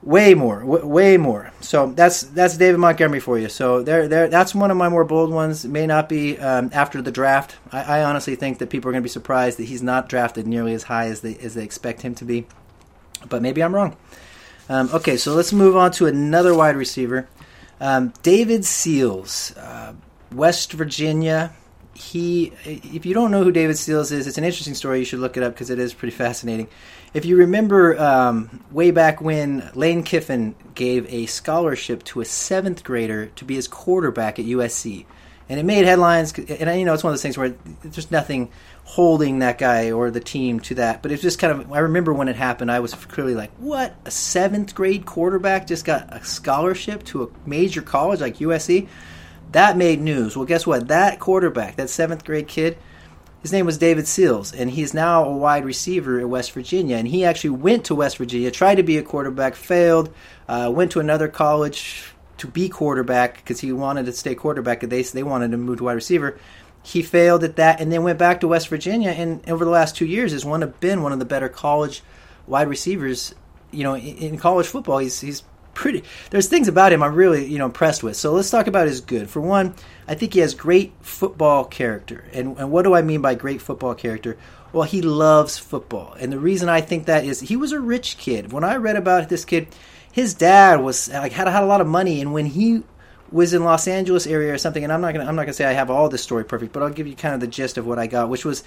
Way 0.02 0.34
more, 0.34 0.60
w- 0.60 0.86
way 0.86 1.16
more. 1.16 1.54
So 1.62 1.94
that's 1.94 2.24
that's 2.24 2.58
David 2.58 2.78
Montgomery 2.78 3.22
for 3.22 3.40
you. 3.40 3.48
So 3.48 3.82
there, 3.82 4.10
there. 4.10 4.28
That's 4.28 4.54
one 4.54 4.70
of 4.70 4.76
my 4.76 4.90
more 4.90 5.06
bold 5.06 5.32
ones. 5.32 5.64
May 5.64 5.88
not 5.88 6.10
be 6.10 6.38
um, 6.40 6.72
after 6.74 7.02
the 7.02 7.12
draft. 7.12 7.56
I, 7.72 8.00
I, 8.00 8.04
honestly 8.04 8.36
think 8.36 8.58
that 8.58 8.70
people 8.70 8.90
are 8.90 8.92
going 8.92 9.02
to 9.02 9.06
be 9.06 9.10
surprised 9.10 9.60
that 9.60 9.66
he's 9.66 9.82
not 9.82 10.10
drafted 10.10 10.46
nearly 10.46 10.74
as 10.74 10.84
high 10.84 11.08
as 11.08 11.22
they 11.22 11.38
as 11.38 11.54
they 11.54 11.64
expect 11.64 12.02
him 12.02 12.16
to 12.16 12.26
be. 12.26 12.46
But 13.30 13.42
maybe 13.42 13.64
I'm 13.64 13.74
wrong. 13.74 13.96
Um, 14.68 14.90
okay, 14.94 15.16
so 15.16 15.36
let's 15.36 15.54
move 15.54 15.78
on 15.78 15.92
to 15.94 16.08
another 16.08 16.54
wide 16.54 16.76
receiver, 16.76 17.30
um, 17.80 18.14
David 18.24 18.66
Sills, 18.66 19.56
uh, 19.56 19.60
West 20.36 20.74
Virginia 20.74 21.54
he 21.96 22.52
if 22.66 23.06
you 23.06 23.14
don't 23.14 23.32
know 23.32 23.44
who 23.44 23.52
David 23.52 23.78
Sills 23.78 24.12
is, 24.12 24.26
it's 24.28 24.38
an 24.38 24.44
interesting 24.44 24.74
story. 24.74 25.00
You 25.00 25.06
should 25.06 25.20
look 25.20 25.38
it 25.38 25.44
up 25.44 25.54
because 25.54 25.70
it 25.70 25.80
is 25.80 25.94
pretty 25.94 26.16
fascinating. 26.16 26.68
If 27.14 27.26
you 27.26 27.38
remember 27.38 28.00
um, 28.00 28.64
way 28.72 28.92
back 28.92 29.22
when 29.22 29.70
Lane 29.76 30.04
Kiffin 30.04 30.56
gave 30.74 31.12
a 31.14 31.28
scholarship 31.28 32.04
to 32.06 32.22
a 32.22 32.26
seventh 32.26 32.84
grader 32.84 33.28
to 33.28 33.46
be 33.46 33.56
his 33.56 33.68
quarterback 33.68 34.40
at 34.40 34.46
USC, 34.46 35.06
and 35.48 35.60
it 35.60 35.64
made 35.64 35.86
headlines. 35.86 36.34
And 36.34 36.80
you 36.80 36.86
know, 36.86 36.96
it's 36.96 37.04
one 37.04 37.12
of 37.12 37.14
those 37.14 37.22
things 37.22 37.38
where 37.38 37.54
there's 37.84 38.10
nothing 38.10 38.50
holding 38.86 39.40
that 39.40 39.60
guy 39.60 39.92
or 39.92 40.10
the 40.10 40.20
team 40.20 40.60
to 40.62 40.76
that. 40.76 41.04
But 41.04 41.12
it's 41.12 41.22
just 41.22 41.38
kind 41.38 41.62
of. 41.62 41.72
I 41.72 41.80
remember 41.80 42.12
when 42.12 42.28
it 42.28 42.36
happened, 42.36 42.72
I 42.72 42.80
was 42.80 42.96
clearly 42.96 43.36
like, 43.36 43.52
"What? 43.58 43.96
A 44.06 44.12
seventh 44.12 44.74
grade 44.74 45.06
quarterback 45.06 45.68
just 45.68 45.86
got 45.86 46.12
a 46.12 46.26
scholarship 46.26 47.04
to 47.06 47.24
a 47.24 47.28
major 47.48 47.84
college 47.84 48.20
like 48.20 48.38
USC?" 48.38 48.88
That 49.54 49.78
made 49.78 50.02
news. 50.02 50.36
Well, 50.36 50.46
guess 50.46 50.68
what? 50.68 50.88
That 50.88 51.20
quarterback, 51.20 51.76
that 51.76 51.90
seventh 51.90 52.26
grade 52.26 52.48
kid, 52.48 52.78
his 53.44 53.52
name 53.52 53.66
was 53.66 53.78
David 53.78 54.08
Sills, 54.08 54.52
and 54.52 54.72
he's 54.72 54.94
now 54.94 55.26
a 55.26 55.38
wide 55.38 55.64
receiver 55.64 56.20
at 56.20 56.28
West 56.28 56.52
Virginia. 56.54 56.98
And 56.98 57.08
he 57.08 57.24
actually 57.24 57.52
went 57.52 57.86
to 57.86 57.96
West 57.96 58.18
Virginia, 58.18 58.50
tried 58.50 58.76
to 58.76 58.84
be 58.84 58.98
a 58.98 59.04
quarterback, 59.04 59.56
failed, 59.56 60.14
uh, 60.48 60.72
went 60.74 60.92
to 60.94 61.00
another 61.00 61.28
college 61.28 62.14
to 62.38 62.48
be 62.48 62.68
quarterback 62.68 63.36
because 63.36 63.60
he 63.60 63.72
wanted 63.72 64.08
to 64.08 64.12
stay 64.14 64.34
quarterback. 64.34 64.82
They 64.82 65.04
they 65.04 65.24
wanted 65.24 65.52
to 65.52 65.58
move 65.58 65.78
to 65.78 65.84
wide 65.84 65.94
receiver. 65.94 66.40
He 66.82 67.04
failed 67.04 67.44
at 67.44 67.56
that, 67.58 67.80
and 67.80 67.92
then 67.92 68.04
went 68.04 68.18
back 68.18 68.42
to 68.42 68.48
West 68.48 68.70
Virginia. 68.70 69.12
And 69.12 69.48
over 69.48 69.64
the 69.64 69.72
last 69.72 69.96
two 69.96 70.06
years, 70.06 70.32
has 70.32 70.44
one 70.44 70.64
of 70.64 70.80
been 70.80 71.04
one 71.04 71.14
of 71.14 71.20
the 71.20 71.26
better 71.26 71.48
college 71.48 72.02
wide 72.48 72.68
receivers. 72.68 73.36
You 73.72 73.84
know, 73.84 73.96
in 73.96 74.38
college 74.38 74.68
football, 74.68 74.98
he's 74.98 75.22
he's 75.22 75.44
pretty. 75.74 76.04
There's 76.30 76.48
things 76.48 76.68
about 76.68 76.94
him 76.94 77.04
I'm 77.04 77.16
really 77.16 77.46
you 77.46 77.58
know 77.58 77.66
impressed 77.66 78.04
with. 78.04 78.16
So 78.16 78.34
let's 78.34 78.50
talk 78.50 78.68
about 78.68 78.88
his 78.88 79.02
good. 79.02 79.30
For 79.30 79.42
one, 79.42 79.76
I 80.08 80.16
think 80.16 80.34
he 80.34 80.40
has 80.40 80.54
great 80.54 80.94
football 81.02 81.66
character. 81.66 82.26
And 82.34 82.58
and 82.58 82.72
what 82.72 82.84
do 82.84 82.94
I 82.94 83.02
mean 83.02 83.22
by 83.22 83.36
great 83.36 83.62
football 83.62 83.96
character? 83.96 84.38
Well, 84.72 84.84
he 84.84 85.02
loves 85.04 85.60
football, 85.60 86.16
and 86.20 86.32
the 86.32 86.40
reason 86.40 86.68
I 86.68 86.82
think 86.82 87.06
that 87.06 87.26
is 87.26 87.42
he 87.42 87.56
was 87.56 87.72
a 87.72 87.80
rich 87.80 88.18
kid. 88.18 88.52
When 88.52 88.64
I 88.64 88.76
read 88.78 88.96
about 88.96 89.30
this 89.30 89.46
kid, 89.46 89.68
his 90.12 90.34
dad 90.34 90.82
was 90.82 91.10
like 91.10 91.32
had 91.32 91.48
had 91.48 91.64
a 91.64 91.68
lot 91.68 91.82
of 91.82 91.88
money, 91.88 92.22
and 92.22 92.34
when 92.34 92.48
he 92.48 92.84
was 93.32 93.54
in 93.54 93.64
Los 93.64 93.88
Angeles 93.88 94.28
area 94.28 94.54
or 94.54 94.58
something, 94.58 94.84
and 94.84 94.94
I'm 94.94 95.02
not 95.02 95.14
gonna 95.14 95.26
I'm 95.26 95.36
not 95.36 95.44
gonna 95.44 95.54
say 95.54 95.66
I 95.66 95.74
have 95.74 95.90
all 95.90 96.10
this 96.10 96.24
story 96.24 96.46
perfect, 96.46 96.74
but 96.74 96.84
I'll 96.84 96.90
give 96.90 97.08
you 97.08 97.16
kind 97.16 97.34
of 97.34 97.42
the 97.42 97.48
gist 97.48 97.78
of 97.78 97.86
what 97.86 98.00
I 98.00 98.08
got, 98.08 98.30
which 98.30 98.46
was 98.46 98.64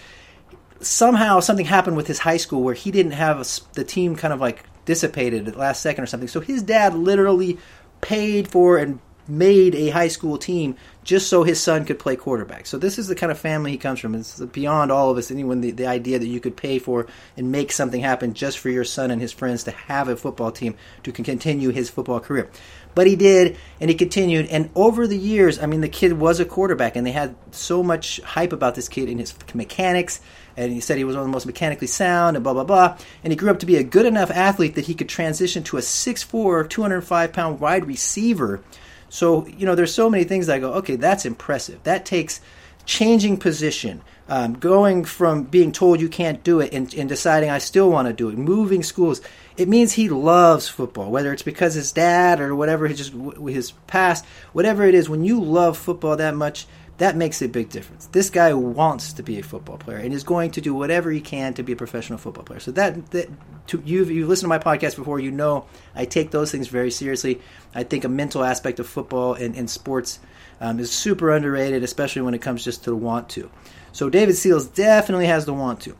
somehow 0.80 1.40
something 1.40 1.66
happened 1.66 1.96
with 1.96 2.06
his 2.06 2.18
high 2.18 2.36
school 2.36 2.62
where 2.62 2.74
he 2.74 2.90
didn't 2.90 3.12
have 3.12 3.40
a, 3.40 3.74
the 3.74 3.84
team 3.84 4.16
kind 4.16 4.34
of 4.34 4.40
like 4.40 4.64
dissipated 4.86 5.46
at 5.46 5.52
the 5.52 5.58
last 5.58 5.82
second 5.82 6.04
or 6.04 6.06
something. 6.06 6.28
So 6.28 6.40
his 6.40 6.62
dad 6.62 6.94
literally 6.94 7.58
paid 8.00 8.48
for 8.48 8.78
and 8.78 9.00
made 9.28 9.74
a 9.74 9.90
high 9.90 10.08
school 10.08 10.38
team 10.38 10.76
just 11.02 11.28
so 11.28 11.42
his 11.42 11.60
son 11.60 11.84
could 11.84 11.98
play 11.98 12.16
quarterback. 12.16 12.66
So 12.66 12.78
this 12.78 12.98
is 12.98 13.08
the 13.08 13.14
kind 13.14 13.32
of 13.32 13.38
family 13.38 13.72
he 13.72 13.78
comes 13.78 14.00
from. 14.00 14.14
It's 14.14 14.40
beyond 14.40 14.92
all 14.92 15.10
of 15.10 15.18
us. 15.18 15.30
Anyone 15.30 15.60
the, 15.60 15.72
the 15.72 15.86
idea 15.86 16.18
that 16.18 16.26
you 16.26 16.40
could 16.40 16.56
pay 16.56 16.78
for 16.78 17.06
and 17.36 17.52
make 17.52 17.72
something 17.72 18.00
happen 18.00 18.34
just 18.34 18.58
for 18.58 18.70
your 18.70 18.84
son 18.84 19.10
and 19.10 19.20
his 19.20 19.32
friends 19.32 19.64
to 19.64 19.70
have 19.72 20.08
a 20.08 20.16
football 20.16 20.52
team 20.52 20.76
to 21.02 21.12
continue 21.12 21.70
his 21.70 21.90
football 21.90 22.20
career. 22.20 22.50
But 22.94 23.06
he 23.06 23.14
did, 23.14 23.58
and 23.78 23.90
he 23.90 23.96
continued. 23.96 24.46
And 24.46 24.70
over 24.74 25.06
the 25.06 25.18
years, 25.18 25.58
I 25.58 25.66
mean, 25.66 25.82
the 25.82 25.88
kid 25.88 26.14
was 26.14 26.40
a 26.40 26.46
quarterback, 26.46 26.96
and 26.96 27.06
they 27.06 27.12
had 27.12 27.36
so 27.50 27.82
much 27.82 28.20
hype 28.22 28.54
about 28.54 28.74
this 28.74 28.88
kid 28.88 29.10
and 29.10 29.20
his 29.20 29.34
mechanics. 29.54 30.20
And 30.56 30.72
he 30.72 30.80
said 30.80 30.98
he 30.98 31.04
was 31.04 31.14
one 31.14 31.22
of 31.22 31.28
the 31.28 31.32
most 31.32 31.46
mechanically 31.46 31.86
sound, 31.86 32.36
and 32.36 32.42
blah 32.42 32.54
blah 32.54 32.64
blah. 32.64 32.98
And 33.22 33.32
he 33.32 33.36
grew 33.36 33.50
up 33.50 33.58
to 33.60 33.66
be 33.66 33.76
a 33.76 33.84
good 33.84 34.06
enough 34.06 34.30
athlete 34.30 34.74
that 34.74 34.86
he 34.86 34.94
could 34.94 35.08
transition 35.08 35.62
to 35.64 35.76
a 35.76 35.80
6'4", 35.80 36.68
205 36.68 37.32
pound 37.32 37.60
wide 37.60 37.86
receiver 37.86 38.62
so, 39.08 39.46
you 39.46 39.66
know, 39.66 39.74
there's 39.74 39.94
so 39.94 40.10
many 40.10 40.24
things 40.24 40.46
that 40.46 40.56
I 40.56 40.58
go, 40.58 40.74
okay, 40.74 40.96
that's 40.96 41.24
impressive. 41.24 41.82
That 41.84 42.04
takes 42.04 42.40
changing 42.84 43.36
position, 43.38 44.02
um, 44.28 44.54
going 44.54 45.04
from 45.04 45.44
being 45.44 45.72
told 45.72 46.00
you 46.00 46.08
can't 46.08 46.42
do 46.44 46.60
it 46.60 46.72
and, 46.72 46.92
and 46.94 47.08
deciding 47.08 47.50
I 47.50 47.58
still 47.58 47.90
want 47.90 48.08
to 48.08 48.14
do 48.14 48.28
it, 48.28 48.38
moving 48.38 48.82
schools. 48.82 49.20
It 49.56 49.68
means 49.68 49.92
he 49.92 50.08
loves 50.08 50.68
football, 50.68 51.10
whether 51.10 51.32
it's 51.32 51.42
because 51.42 51.74
his 51.74 51.92
dad 51.92 52.40
or 52.40 52.54
whatever 52.54 52.86
his, 52.86 53.12
his 53.48 53.72
past, 53.86 54.24
whatever 54.52 54.84
it 54.84 54.94
is. 54.94 55.08
When 55.08 55.24
you 55.24 55.42
love 55.42 55.78
football 55.78 56.16
that 56.16 56.34
much, 56.34 56.66
that 56.98 57.16
makes 57.16 57.42
a 57.42 57.48
big 57.48 57.68
difference. 57.68 58.06
This 58.06 58.30
guy 58.30 58.54
wants 58.54 59.12
to 59.14 59.22
be 59.22 59.38
a 59.38 59.42
football 59.42 59.76
player 59.76 59.98
and 59.98 60.14
is 60.14 60.24
going 60.24 60.50
to 60.52 60.60
do 60.60 60.74
whatever 60.74 61.10
he 61.10 61.20
can 61.20 61.52
to 61.54 61.62
be 61.62 61.72
a 61.72 61.76
professional 61.76 62.18
football 62.18 62.44
player. 62.44 62.60
So 62.60 62.70
that, 62.72 63.10
that 63.10 63.28
to, 63.68 63.82
you've 63.84 64.10
you've 64.10 64.28
listened 64.28 64.44
to 64.44 64.48
my 64.48 64.58
podcast 64.58 64.96
before, 64.96 65.20
you 65.20 65.30
know 65.30 65.66
I 65.94 66.06
take 66.06 66.30
those 66.30 66.50
things 66.50 66.68
very 66.68 66.90
seriously. 66.90 67.40
I 67.74 67.82
think 67.82 68.04
a 68.04 68.08
mental 68.08 68.42
aspect 68.42 68.80
of 68.80 68.86
football 68.86 69.34
and, 69.34 69.54
and 69.56 69.68
sports 69.68 70.20
um, 70.60 70.80
is 70.80 70.90
super 70.90 71.30
underrated, 71.30 71.82
especially 71.82 72.22
when 72.22 72.32
it 72.32 72.40
comes 72.40 72.64
just 72.64 72.84
to 72.84 72.90
the 72.90 72.96
want 72.96 73.28
to. 73.30 73.50
So 73.92 74.08
David 74.08 74.36
Sills 74.36 74.66
definitely 74.66 75.26
has 75.26 75.44
the 75.44 75.52
want 75.52 75.80
to. 75.82 75.96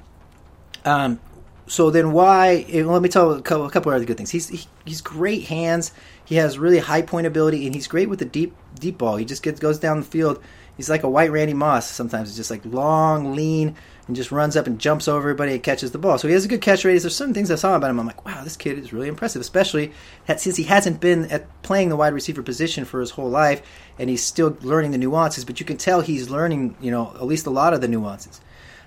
Um, 0.85 1.21
so 1.67 1.91
then 1.91 2.13
why? 2.13 2.65
Eh, 2.71 2.85
let 2.85 3.03
me 3.03 3.09
tell 3.09 3.33
a 3.33 3.43
couple, 3.43 3.67
a 3.67 3.71
couple 3.71 3.93
other 3.93 4.05
good 4.05 4.17
things. 4.17 4.31
He's 4.31 4.49
he, 4.49 4.67
he's 4.87 5.01
great 5.03 5.45
hands. 5.45 5.93
He 6.25 6.37
has 6.37 6.59
really 6.59 6.79
high 6.79 7.03
point 7.03 7.27
ability, 7.27 7.67
and 7.67 7.75
he's 7.75 7.87
great 7.87 8.09
with 8.09 8.21
the 8.21 8.25
deep 8.25 8.55
deep 8.79 8.99
ball. 8.99 9.17
He 9.17 9.25
just 9.25 9.43
gets 9.43 9.61
goes 9.61 9.79
down 9.79 10.01
the 10.01 10.07
field 10.07 10.43
he's 10.77 10.91
like 10.91 11.03
a 11.03 11.09
white 11.09 11.31
Randy 11.31 11.55
Moss. 11.55 11.91
Sometimes 11.91 12.29
he's 12.29 12.37
just 12.37 12.51
like 12.51 12.65
long, 12.65 13.35
lean, 13.35 13.77
and 14.07 14.15
just 14.15 14.31
runs 14.31 14.57
up 14.57 14.67
and 14.67 14.79
jumps 14.79 15.09
over 15.09 15.19
everybody 15.19 15.55
and 15.55 15.63
catches 15.63 15.91
the 15.91 15.99
ball. 15.99 16.19
So 16.19 16.29
he 16.29 16.35
has 16.35 16.45
a 16.45 16.49
good 16.49 16.61
catch 16.61 16.85
radius. 16.85 17.03
There's 17.03 17.17
some 17.17 17.35
things 17.35 17.51
I 17.51 17.57
saw 17.57 17.77
about 17.77 17.91
him. 17.91 17.99
I'm 17.99 18.07
like, 18.07 18.25
wow, 18.25 18.45
this 18.45 18.57
kid 18.57 18.79
is 18.79 18.93
really 18.93 19.09
impressive, 19.09 19.41
especially 19.41 19.93
since 20.27 20.57
he 20.57 20.65
hasn't 20.65 21.01
been 21.01 21.27
at 21.27 21.63
playing 21.63 21.89
the 21.89 21.97
wide 21.97 22.13
receiver 22.13 22.43
position 22.43 22.85
for 22.85 23.01
his 23.01 23.11
whole 23.11 23.31
life, 23.31 23.63
and 23.99 24.11
he's 24.11 24.23
still 24.23 24.57
learning 24.61 24.93
the 24.93 24.99
nuances. 24.99 25.45
But 25.45 25.61
you 25.61 25.67
can 25.67 25.77
tell 25.77 26.01
he's 26.01 26.31
learning, 26.31 26.77
you 26.81 26.91
know, 26.91 27.13
at 27.15 27.25
least 27.25 27.47
a 27.47 27.51
lot 27.51 27.75
of 27.75 27.81
the 27.81 27.89
nuances. 27.89 28.41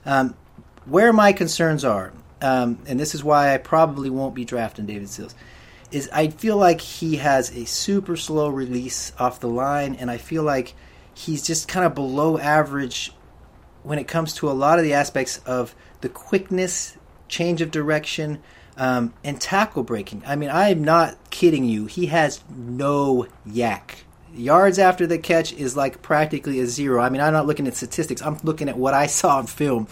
Um, 0.06 0.36
where 0.86 1.12
my 1.12 1.34
concerns 1.34 1.84
are, 1.84 2.14
um, 2.42 2.80
and 2.88 3.00
this 3.00 3.14
is 3.14 3.24
why 3.24 3.54
I 3.54 3.58
probably 3.58 4.10
won't 4.10 4.34
be 4.34 4.46
drafting 4.46 4.86
David 4.86 5.10
Sills, 5.10 5.36
is 5.92 6.10
I 6.14 6.28
feel 6.28 6.56
like 6.56 6.82
he 6.82 7.18
has 7.18 7.56
a 7.56 7.66
super 7.66 8.16
slow 8.16 8.48
release 8.50 9.12
off 9.20 9.40
the 9.40 9.50
line, 9.50 9.96
and 9.96 10.10
I 10.10 10.18
feel 10.18 10.44
like– 10.44 10.76
he's 11.20 11.46
just 11.46 11.68
kind 11.68 11.86
of 11.86 11.94
below 11.94 12.38
average 12.38 13.12
when 13.84 14.00
it 14.00 14.08
comes 14.08 14.34
to 14.34 14.50
a 14.50 14.54
lot 14.54 14.80
of 14.80 14.86
the 14.86 14.94
aspects 14.94 15.40
of 15.40 15.76
the 16.00 16.08
quickness, 16.08 16.96
change 17.28 17.62
of 17.62 17.72
direction, 17.72 18.42
um, 18.78 19.14
and 19.24 19.40
tackle 19.40 19.84
breaking. 19.84 20.24
I 20.26 20.38
mean, 20.38 20.50
I 20.50 20.70
am 20.70 20.84
not 20.84 21.18
kidding 21.30 21.66
you. 21.66 21.88
He 21.88 22.06
has 22.06 22.42
no 22.50 23.28
YAC. 23.46 23.82
Yards 24.34 24.80
after 24.80 25.06
the 25.06 25.18
catch 25.18 25.52
is 25.52 25.76
like 25.76 26.02
practically 26.02 26.62
a 26.62 26.66
zero. 26.66 27.02
I 27.02 27.10
mean, 27.10 27.20
I'm 27.20 27.34
not 27.34 27.46
looking 27.48 27.68
at 27.68 27.76
statistics. 27.76 28.22
I'm 28.22 28.38
looking 28.44 28.70
at 28.70 28.78
what 28.78 28.94
I 28.94 29.08
saw 29.08 29.40
on 29.40 29.48
film. 29.48 29.88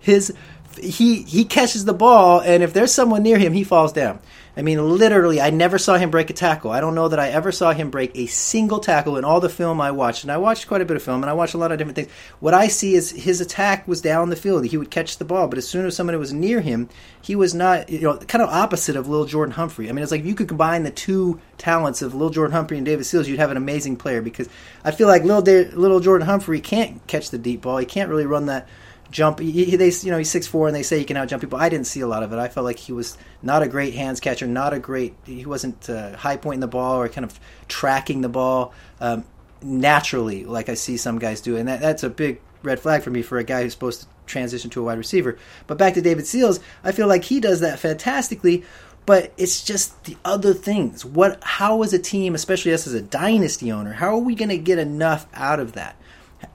His 0.00 0.32
he 0.80 1.22
he 1.22 1.44
catches 1.44 1.84
the 1.84 1.92
ball, 1.92 2.40
and 2.40 2.62
if 2.62 2.72
there's 2.72 2.92
someone 2.92 3.22
near 3.22 3.38
him, 3.38 3.52
he 3.52 3.64
falls 3.64 3.92
down. 3.92 4.20
I 4.56 4.62
mean, 4.62 4.96
literally, 4.98 5.40
I 5.40 5.50
never 5.50 5.78
saw 5.78 5.96
him 5.96 6.10
break 6.10 6.30
a 6.30 6.32
tackle. 6.32 6.70
I 6.70 6.80
don't 6.80 6.94
know 6.94 7.08
that 7.08 7.18
I 7.18 7.30
ever 7.30 7.50
saw 7.50 7.72
him 7.72 7.90
break 7.90 8.12
a 8.14 8.26
single 8.26 8.78
tackle 8.78 9.16
in 9.16 9.24
all 9.24 9.40
the 9.40 9.48
film 9.48 9.80
I 9.80 9.90
watched. 9.90 10.22
And 10.22 10.30
I 10.30 10.36
watched 10.36 10.68
quite 10.68 10.80
a 10.80 10.84
bit 10.84 10.96
of 10.96 11.02
film, 11.02 11.24
and 11.24 11.30
I 11.30 11.32
watched 11.32 11.54
a 11.54 11.58
lot 11.58 11.72
of 11.72 11.78
different 11.78 11.96
things. 11.96 12.10
What 12.38 12.54
I 12.54 12.68
see 12.68 12.94
is 12.94 13.10
his 13.10 13.40
attack 13.40 13.88
was 13.88 14.00
down 14.00 14.30
the 14.30 14.36
field. 14.36 14.64
He 14.64 14.76
would 14.76 14.92
catch 14.92 15.18
the 15.18 15.24
ball, 15.24 15.48
but 15.48 15.58
as 15.58 15.66
soon 15.66 15.86
as 15.86 15.96
somebody 15.96 16.18
was 16.18 16.32
near 16.32 16.60
him, 16.60 16.88
he 17.20 17.34
was 17.34 17.52
not, 17.52 17.90
you 17.90 18.02
know, 18.02 18.16
kind 18.16 18.42
of 18.42 18.48
opposite 18.48 18.94
of 18.94 19.08
Lil 19.08 19.24
Jordan 19.24 19.54
Humphrey. 19.54 19.88
I 19.88 19.92
mean, 19.92 20.04
it's 20.04 20.12
like 20.12 20.20
if 20.20 20.26
you 20.26 20.36
could 20.36 20.48
combine 20.48 20.84
the 20.84 20.90
two 20.92 21.40
talents 21.58 22.00
of 22.00 22.14
Lil 22.14 22.30
Jordan 22.30 22.52
Humphrey 22.52 22.76
and 22.76 22.86
David 22.86 23.04
Sills, 23.04 23.26
you'd 23.26 23.40
have 23.40 23.50
an 23.50 23.56
amazing 23.56 23.96
player. 23.96 24.22
Because 24.22 24.48
I 24.84 24.92
feel 24.92 25.08
like 25.08 25.24
Lil, 25.24 25.40
Little 25.40 26.00
Jordan 26.00 26.26
Humphrey 26.26 26.60
can't 26.60 27.04
catch 27.08 27.30
the 27.30 27.38
deep 27.38 27.62
ball. 27.62 27.78
He 27.78 27.86
can't 27.86 28.08
really 28.08 28.26
run 28.26 28.46
that 28.46 28.68
jump. 29.10 29.38
He, 29.38 29.76
they, 29.76 29.90
you 29.90 30.10
know, 30.10 30.18
he's 30.18 30.30
six 30.30 30.46
four, 30.46 30.66
and 30.66 30.74
they 30.74 30.82
say 30.82 30.98
he 30.98 31.04
can 31.04 31.16
out 31.16 31.28
jump 31.28 31.40
people. 31.40 31.58
I 31.58 31.68
didn't 31.68 31.86
see 31.86 32.00
a 32.00 32.06
lot 32.06 32.22
of 32.22 32.32
it. 32.32 32.38
I 32.38 32.48
felt 32.48 32.64
like 32.64 32.78
he 32.78 32.92
was 32.92 33.16
not 33.42 33.62
a 33.62 33.68
great 33.68 33.94
hands 33.94 34.20
catcher, 34.20 34.46
not 34.46 34.72
a 34.72 34.78
great. 34.78 35.14
He 35.24 35.46
wasn't 35.46 35.88
uh, 35.88 36.16
high 36.16 36.36
pointing 36.36 36.60
the 36.60 36.68
ball 36.68 37.00
or 37.00 37.08
kind 37.08 37.24
of 37.24 37.38
tracking 37.68 38.20
the 38.20 38.28
ball 38.28 38.72
um, 39.00 39.24
naturally, 39.62 40.44
like 40.44 40.68
I 40.68 40.74
see 40.74 40.96
some 40.96 41.18
guys 41.18 41.40
do, 41.40 41.56
and 41.56 41.68
that, 41.68 41.80
that's 41.80 42.02
a 42.02 42.10
big 42.10 42.40
red 42.62 42.80
flag 42.80 43.02
for 43.02 43.10
me 43.10 43.22
for 43.22 43.38
a 43.38 43.44
guy 43.44 43.62
who's 43.62 43.72
supposed 43.72 44.02
to 44.02 44.06
transition 44.26 44.70
to 44.70 44.80
a 44.80 44.84
wide 44.84 44.98
receiver. 44.98 45.38
But 45.66 45.78
back 45.78 45.94
to 45.94 46.02
David 46.02 46.26
Sills, 46.26 46.60
I 46.82 46.92
feel 46.92 47.06
like 47.06 47.24
he 47.24 47.40
does 47.40 47.60
that 47.60 47.78
fantastically. 47.78 48.64
But 49.06 49.34
it's 49.36 49.62
just 49.62 50.04
the 50.04 50.16
other 50.24 50.54
things. 50.54 51.04
What? 51.04 51.38
How 51.44 51.82
is 51.82 51.92
a 51.92 51.98
team, 51.98 52.34
especially 52.34 52.72
us 52.72 52.86
as 52.86 52.94
a 52.94 53.02
dynasty 53.02 53.70
owner, 53.70 53.92
how 53.92 54.14
are 54.14 54.18
we 54.18 54.34
going 54.34 54.48
to 54.48 54.56
get 54.56 54.78
enough 54.78 55.26
out 55.34 55.60
of 55.60 55.74
that? 55.74 55.96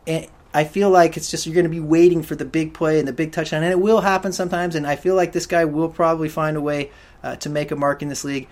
And, 0.08 0.28
I 0.54 0.64
feel 0.64 0.90
like 0.90 1.16
it's 1.16 1.30
just 1.30 1.46
you're 1.46 1.54
going 1.54 1.66
to 1.66 1.70
be 1.70 1.80
waiting 1.80 2.24
for 2.24 2.36
the 2.36 2.46
big 2.46 2.74
play 2.74 2.98
and 2.98 3.08
the 3.08 3.14
big 3.14 3.32
touchdown, 3.32 3.64
and 3.64 3.72
it 3.72 3.80
will 3.80 4.02
happen 4.02 4.32
sometimes. 4.32 4.76
And 4.76 4.88
I 4.88 4.96
feel 4.96 5.16
like 5.16 5.32
this 5.32 5.46
guy 5.46 5.66
will 5.66 5.90
probably 5.90 6.30
find 6.30 6.58
a 6.58 6.62
way 6.62 6.92
uh, 7.24 7.36
to 7.38 7.50
make 7.50 7.72
a 7.72 7.76
mark 7.76 8.02
in 8.02 8.10
this 8.10 8.24
league, 8.24 8.48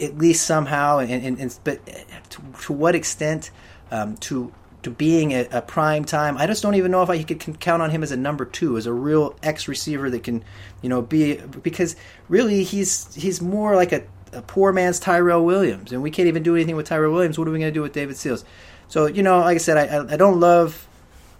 at 0.00 0.18
least 0.18 0.46
somehow. 0.46 0.98
And, 0.98 1.10
and, 1.10 1.38
and 1.38 1.58
but 1.64 1.84
to, 2.30 2.42
to, 2.64 2.72
what 2.72 2.94
extent? 2.94 3.50
Um, 3.90 4.18
to 4.18 4.52
to 4.82 4.90
being 4.90 5.32
a, 5.32 5.48
a, 5.50 5.62
prime 5.62 6.04
time, 6.04 6.36
I 6.36 6.46
just 6.46 6.62
don't 6.62 6.74
even 6.74 6.90
know 6.90 7.02
if 7.02 7.08
I 7.08 7.22
could 7.22 7.58
count 7.58 7.82
on 7.82 7.90
him 7.90 8.02
as 8.02 8.12
a 8.12 8.16
number 8.16 8.44
two, 8.44 8.76
as 8.76 8.84
a 8.84 8.92
real 8.92 9.34
X 9.42 9.66
receiver 9.66 10.10
that 10.10 10.22
can, 10.22 10.44
you 10.82 10.90
know, 10.90 11.00
be 11.00 11.36
because 11.62 11.96
really 12.28 12.64
he's 12.64 13.14
he's 13.14 13.40
more 13.40 13.74
like 13.74 13.92
a, 13.92 14.02
a 14.34 14.42
poor 14.42 14.74
man's 14.74 15.00
Tyrell 15.00 15.42
Williams, 15.42 15.90
and 15.90 16.02
we 16.02 16.10
can't 16.10 16.28
even 16.28 16.42
do 16.42 16.54
anything 16.54 16.76
with 16.76 16.86
Tyrell 16.86 17.12
Williams. 17.14 17.38
What 17.38 17.48
are 17.48 17.50
we 17.50 17.58
going 17.58 17.72
to 17.72 17.74
do 17.74 17.82
with 17.82 17.94
David 17.94 18.18
Sills? 18.18 18.44
So 18.88 19.06
you 19.06 19.22
know, 19.22 19.40
like 19.40 19.54
I 19.54 19.58
said, 19.58 19.78
I, 19.78 20.14
I 20.14 20.16
don't 20.18 20.38
love 20.38 20.87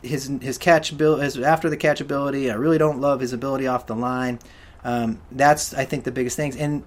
his 0.02 0.26
his 0.40 0.58
catch 0.58 0.92
ability, 0.92 1.24
his 1.24 1.38
after 1.38 1.70
the 1.70 1.76
catch 1.76 2.00
ability. 2.00 2.50
I 2.50 2.54
really 2.54 2.78
don't 2.78 3.00
love 3.00 3.20
his 3.20 3.32
ability 3.32 3.66
off 3.66 3.86
the 3.86 3.96
line. 3.96 4.38
Um, 4.84 5.20
that's 5.32 5.74
I 5.74 5.84
think 5.84 6.04
the 6.04 6.12
biggest 6.12 6.36
things, 6.36 6.56
and 6.56 6.84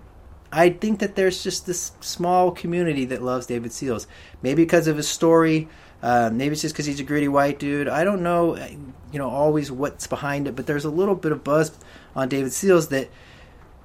I 0.51 0.69
think 0.69 0.99
that 0.99 1.15
there's 1.15 1.43
just 1.43 1.65
this 1.65 1.91
small 2.01 2.51
community 2.51 3.05
that 3.05 3.21
loves 3.21 3.45
David 3.45 3.71
Sills. 3.71 4.07
Maybe 4.41 4.63
because 4.63 4.87
of 4.87 4.97
his 4.97 5.07
story. 5.07 5.67
Uh, 6.03 6.31
maybe 6.33 6.53
it's 6.53 6.63
just 6.63 6.73
because 6.73 6.87
he's 6.87 6.99
a 6.99 7.03
gritty 7.03 7.27
white 7.27 7.59
dude. 7.59 7.87
I 7.87 8.03
don't 8.03 8.23
know, 8.23 8.55
you 9.11 9.19
know, 9.19 9.29
always 9.29 9.71
what's 9.71 10.07
behind 10.07 10.47
it. 10.47 10.55
But 10.55 10.65
there's 10.65 10.83
a 10.83 10.89
little 10.89 11.13
bit 11.13 11.31
of 11.31 11.43
buzz 11.43 11.77
on 12.15 12.27
David 12.27 12.53
Sills 12.53 12.87
that 12.87 13.07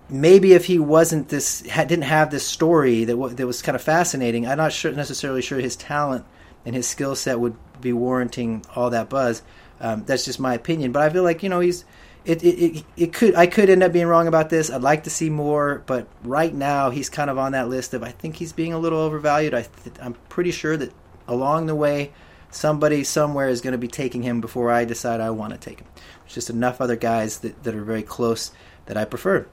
maybe 0.09 0.53
if 0.53 0.65
he 0.65 0.79
wasn't 0.79 1.29
this, 1.29 1.61
didn't 1.63 2.03
have 2.03 2.31
this 2.31 2.47
story 2.47 3.05
that 3.05 3.37
that 3.37 3.47
was 3.47 3.63
kind 3.63 3.77
of 3.77 3.83
fascinating. 3.83 4.47
I'm 4.47 4.59
not 4.59 4.73
sure 4.73 4.93
necessarily 4.93 5.43
sure 5.43 5.59
his 5.59 5.77
talent 5.77 6.25
and 6.65 6.75
his 6.75 6.89
skill 6.89 7.15
set 7.15 7.39
would 7.39 7.57
be 7.87 7.93
warranting 7.93 8.65
all 8.75 8.91
that 8.91 9.09
buzz. 9.09 9.43
Um, 9.81 10.05
that's 10.05 10.25
just 10.25 10.41
my 10.41 10.55
opinion, 10.55 10.93
but 10.93 11.03
I 11.03 11.11
feel 11.11 11.23
like 11.23 11.43
you 11.43 11.49
know 11.49 11.61
he's 11.61 11.85
it, 12.25 12.43
it, 12.43 12.59
it, 12.59 12.85
it 12.97 13.13
could 13.13 13.35
I 13.35 13.47
could 13.47 13.71
end 13.71 13.83
up 13.83 13.93
being 13.93 14.07
wrong 14.07 14.27
about 14.27 14.51
this. 14.51 14.71
I'd 14.71 14.83
like 14.83 15.05
to 15.05 15.11
see 15.11 15.31
more, 15.31 15.83
but 15.87 16.09
right 16.25 16.53
now 16.53 16.91
he's 16.91 17.09
kind 17.09 17.31
of 17.31 17.39
on 17.39 17.53
that 17.53 17.69
list 17.69 17.95
of 17.95 18.03
I 18.03 18.11
think 18.11 18.37
he's 18.37 18.53
being 18.53 18.73
a 18.73 18.79
little 18.79 18.99
overvalued. 18.99 19.55
I 19.55 19.63
th- 19.63 19.97
I'm 20.01 20.15
pretty 20.29 20.51
sure 20.51 20.77
that 20.77 20.93
along 21.29 21.67
the 21.67 21.75
way 21.75 22.13
somebody 22.51 23.05
somewhere 23.05 23.49
is 23.49 23.61
going 23.61 23.73
to 23.73 23.79
be 23.79 23.89
taking 23.89 24.23
him 24.23 24.41
before 24.41 24.73
I 24.73 24.85
decide 24.85 25.21
I 25.21 25.31
want 25.31 25.53
to 25.53 25.59
take 25.59 25.81
him. 25.81 25.89
There's 26.23 26.35
just 26.35 26.51
enough 26.51 26.81
other 26.81 26.97
guys 26.97 27.39
that, 27.41 27.63
that 27.63 27.75
are 27.75 27.85
very 27.85 28.03
close 28.03 28.51
that 28.87 28.97
I 28.97 29.05
prefer. 29.05 29.47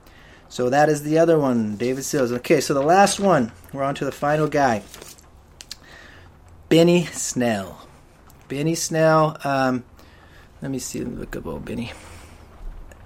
So 0.50 0.70
that 0.70 0.90
is 0.90 1.04
the 1.04 1.18
other 1.18 1.40
one, 1.40 1.76
David 1.78 2.04
Sills. 2.04 2.32
Okay, 2.32 2.62
so 2.62 2.74
the 2.74 2.82
last 2.82 3.20
one, 3.20 3.52
we're 3.72 3.84
on 3.84 3.96
to 3.96 4.06
the 4.06 4.12
final 4.12 4.48
guy. 4.48 4.84
Benny 6.70 7.06
Snell. 7.06 7.88
Benny 8.54 8.76
Snell. 8.76 9.36
Um, 9.44 9.84
let 10.62 10.70
me 10.70 10.78
see. 10.78 11.04
Look 11.04 11.36
up 11.36 11.48
old 11.48 11.66
Benny. 11.66 11.92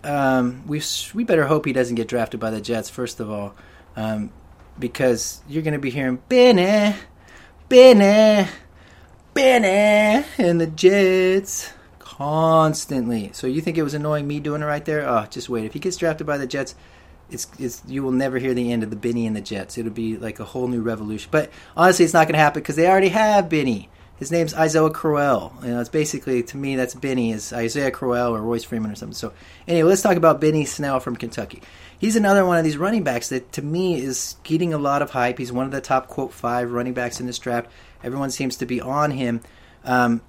Um, 0.04 0.64
we 0.68 0.82
we 1.14 1.24
better 1.24 1.46
hope 1.46 1.66
he 1.66 1.72
doesn't 1.72 1.96
get 1.96 2.10
drafted 2.10 2.42
by 2.42 2.52
the 2.52 2.60
Jets 2.60 2.90
first 2.90 3.22
of 3.22 3.32
all, 3.32 3.56
um, 3.96 4.30
because 4.78 5.42
you're 5.48 5.64
going 5.64 5.74
to 5.74 5.80
be 5.80 5.90
hearing 5.90 6.22
Benny, 6.28 6.98
Benny, 7.70 8.50
Benny, 9.34 10.26
and 10.38 10.60
the 10.60 10.68
Jets 10.68 11.72
constantly. 12.00 13.30
So 13.32 13.48
you 13.48 13.62
think 13.62 13.78
it 13.78 13.84
was 13.84 13.94
annoying 13.94 14.28
me 14.28 14.42
doing 14.42 14.62
it 14.62 14.66
right 14.66 14.84
there? 14.84 15.08
Oh, 15.08 15.28
just 15.30 15.48
wait. 15.48 15.64
If 15.64 15.72
he 15.72 15.80
gets 15.80 15.96
drafted 15.96 16.28
by 16.28 16.38
the 16.38 16.46
Jets, 16.46 16.76
it's, 17.32 17.48
it's 17.58 17.82
you 17.88 18.04
will 18.04 18.12
never 18.12 18.38
hear 18.38 18.54
the 18.54 18.70
end 18.74 18.84
of 18.84 18.90
the 18.90 18.98
Benny 18.98 19.26
and 19.26 19.36
the 19.36 19.42
Jets. 19.42 19.78
It'll 19.78 19.94
be 19.94 20.18
like 20.18 20.42
a 20.42 20.46
whole 20.46 20.68
new 20.68 20.82
revolution. 20.82 21.30
But 21.32 21.52
honestly, 21.78 22.04
it's 22.04 22.14
not 22.14 22.28
going 22.28 22.34
to 22.34 22.40
happen 22.40 22.62
because 22.62 22.76
they 22.76 22.90
already 22.90 23.10
have 23.10 23.48
Benny. 23.48 23.90
His 24.18 24.32
name's 24.32 24.54
Isaiah 24.54 24.90
Crowell. 24.90 25.54
You 25.62 25.70
know, 25.70 25.80
it's 25.80 25.90
basically 25.90 26.42
to 26.44 26.58
me 26.58 26.76
that's 26.76 26.96
Benny 26.96 27.32
is 27.32 27.54
Isaiah 27.54 27.92
Crowell 27.92 28.36
or 28.36 28.42
Royce 28.42 28.64
Freeman 28.64 28.92
or 28.92 28.96
something. 28.96 29.16
So 29.16 29.34
anyway, 29.68 29.90
let's 29.90 30.02
talk 30.02 30.18
about 30.18 30.42
Benny 30.42 30.66
Snell 30.66 31.00
from 31.00 31.16
Kentucky. 31.16 31.62
He's 32.00 32.16
another 32.16 32.46
one 32.46 32.58
of 32.58 32.64
these 32.64 32.78
running 32.78 33.04
backs 33.04 33.30
that 33.30 33.52
to 33.54 33.62
me 33.62 34.02
is 34.02 34.36
getting 34.44 34.74
a 34.74 34.78
lot 34.78 35.02
of 35.02 35.12
hype. 35.12 35.38
He's 35.38 35.52
one 35.52 35.66
of 35.66 35.72
the 35.72 35.82
top 35.82 36.08
quote 36.08 36.34
five 36.34 36.72
running 36.72 36.94
backs 36.94 37.20
in 37.20 37.28
this 37.28 37.40
draft. 37.40 37.70
Everyone 38.04 38.32
seems 38.32 38.58
to 38.58 38.66
be 38.66 38.82
on 38.82 39.12
him. 39.12 39.42
Um, 39.84 40.22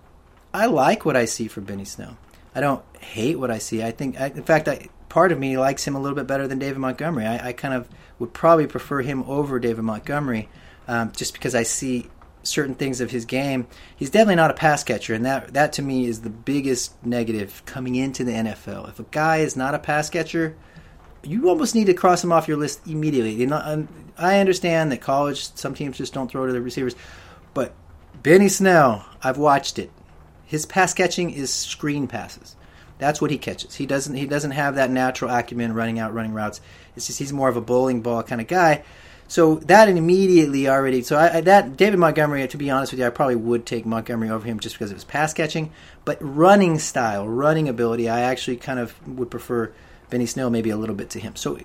I 0.53 0.66
like 0.66 1.05
what 1.05 1.16
I 1.16 1.24
see 1.24 1.48
for 1.48 1.61
Benny 1.61 1.85
Snell. 1.85 2.16
I 2.55 2.61
don't 2.61 2.83
hate 3.01 3.38
what 3.38 3.51
I 3.51 3.59
see. 3.59 3.83
I 3.83 3.90
think, 3.90 4.20
I, 4.20 4.27
in 4.27 4.42
fact, 4.42 4.68
I, 4.68 4.88
part 5.09 5.33
of 5.33 5.38
me 5.38 5.59
likes 5.59 5.87
him 5.87 5.94
a 5.94 6.01
little 6.01 6.16
bit 6.16 6.27
better 6.27 6.48
than 6.48 6.59
David 6.59 6.79
Montgomery. 6.79 7.27
I, 7.27 7.48
I 7.48 7.53
kind 7.53 7.74
of 7.74 7.88
would 8.18 8.33
probably 8.33 8.66
prefer 8.66 9.03
him 9.03 9.22
over 9.24 9.59
David 9.59 9.85
Montgomery, 9.85 10.48
um, 10.87 11.12
just 11.12 11.35
because 11.35 11.55
I 11.55 11.62
see 11.62 12.09
certain 12.42 12.74
things 12.74 13.01
of 13.01 13.11
his 13.11 13.24
game. 13.24 13.66
He's 13.96 14.11
definitely 14.11 14.37
not 14.37 14.51
a 14.51 14.55
pass 14.55 14.85
catcher, 14.85 15.14
and 15.14 15.24
that 15.24 15.55
that 15.55 15.72
to 15.74 15.83
me 15.83 16.07
is 16.07 16.22
the 16.22 16.31
biggest 16.31 16.94
negative 17.05 17.62
coming 17.66 17.94
into 17.94 18.24
the 18.24 18.33
NFL. 18.33 18.88
If 18.88 19.01
a 19.01 19.07
guy 19.11 19.38
is 19.38 19.57
not 19.57 19.74
a 19.74 19.79
pass 19.79 20.11
catcher, 20.11 20.57
you 21.22 21.48
almost 21.48 21.74
need 21.74 21.87
to 21.87 21.94
cross 21.94 22.22
him 22.22 22.33
off 22.33 22.48
your 22.48 22.57
list 22.57 22.87
immediately. 22.87 23.44
Know, 23.46 23.87
I 24.16 24.38
understand 24.38 24.92
that 24.92 25.01
college 25.01 25.55
some 25.55 25.74
teams 25.74 25.98
just 25.98 26.14
don't 26.14 26.31
throw 26.31 26.46
to 26.46 26.53
the 26.53 26.61
receivers, 26.61 26.96
but 27.55 27.74
Benny 28.22 28.48
Snell, 28.48 29.07
I've 29.22 29.38
watched 29.38 29.79
it. 29.79 29.90
His 30.44 30.66
pass 30.66 30.94
catching 30.94 31.31
is 31.31 31.53
screen 31.53 32.09
passes. 32.09 32.57
That's 32.98 33.20
what 33.20 33.31
he 33.31 33.38
catches. 33.38 33.77
He 33.77 33.87
doesn't 33.87 34.14
he 34.14 34.27
doesn't 34.27 34.53
have 34.53 34.74
that 34.74 34.90
natural 34.90 35.31
acumen 35.31 35.72
running 35.72 35.98
out 35.98 36.14
running 36.14 36.35
routes. 36.35 36.61
It's 36.96 37.07
just 37.07 37.18
he's 37.18 37.33
more 37.33 37.48
of 37.48 37.57
a 37.57 37.61
bowling 37.61 38.01
ball 38.01 38.22
kind 38.22 38.40
of 38.40 38.48
guy. 38.48 38.83
So 39.28 39.56
that 39.56 39.88
immediately 39.88 40.68
already. 40.68 41.02
So 41.02 41.16
I, 41.16 41.36
I, 41.36 41.40
that 41.42 41.76
David 41.76 41.98
Montgomery, 41.98 42.48
to 42.48 42.56
be 42.56 42.70
honest 42.70 42.92
with 42.92 42.98
you, 42.98 43.06
I 43.06 43.10
probably 43.10 43.36
would 43.36 43.66
take 43.66 43.84
Montgomery 43.84 44.30
over 44.30 44.46
him 44.46 44.58
just 44.58 44.74
because 44.74 44.90
of 44.90 44.96
his 44.96 45.04
pass 45.04 45.34
catching. 45.34 45.70
But 46.06 46.16
running 46.20 46.78
style, 46.78 47.28
running 47.28 47.68
ability, 47.68 48.08
I 48.08 48.20
actually 48.20 48.56
kind 48.56 48.78
of 48.78 49.06
would 49.06 49.30
prefer 49.30 49.70
Benny 50.08 50.24
Snell 50.26 50.48
maybe 50.48 50.70
a 50.70 50.76
little 50.76 50.94
bit 50.94 51.10
to 51.10 51.20
him. 51.20 51.36
So 51.36 51.58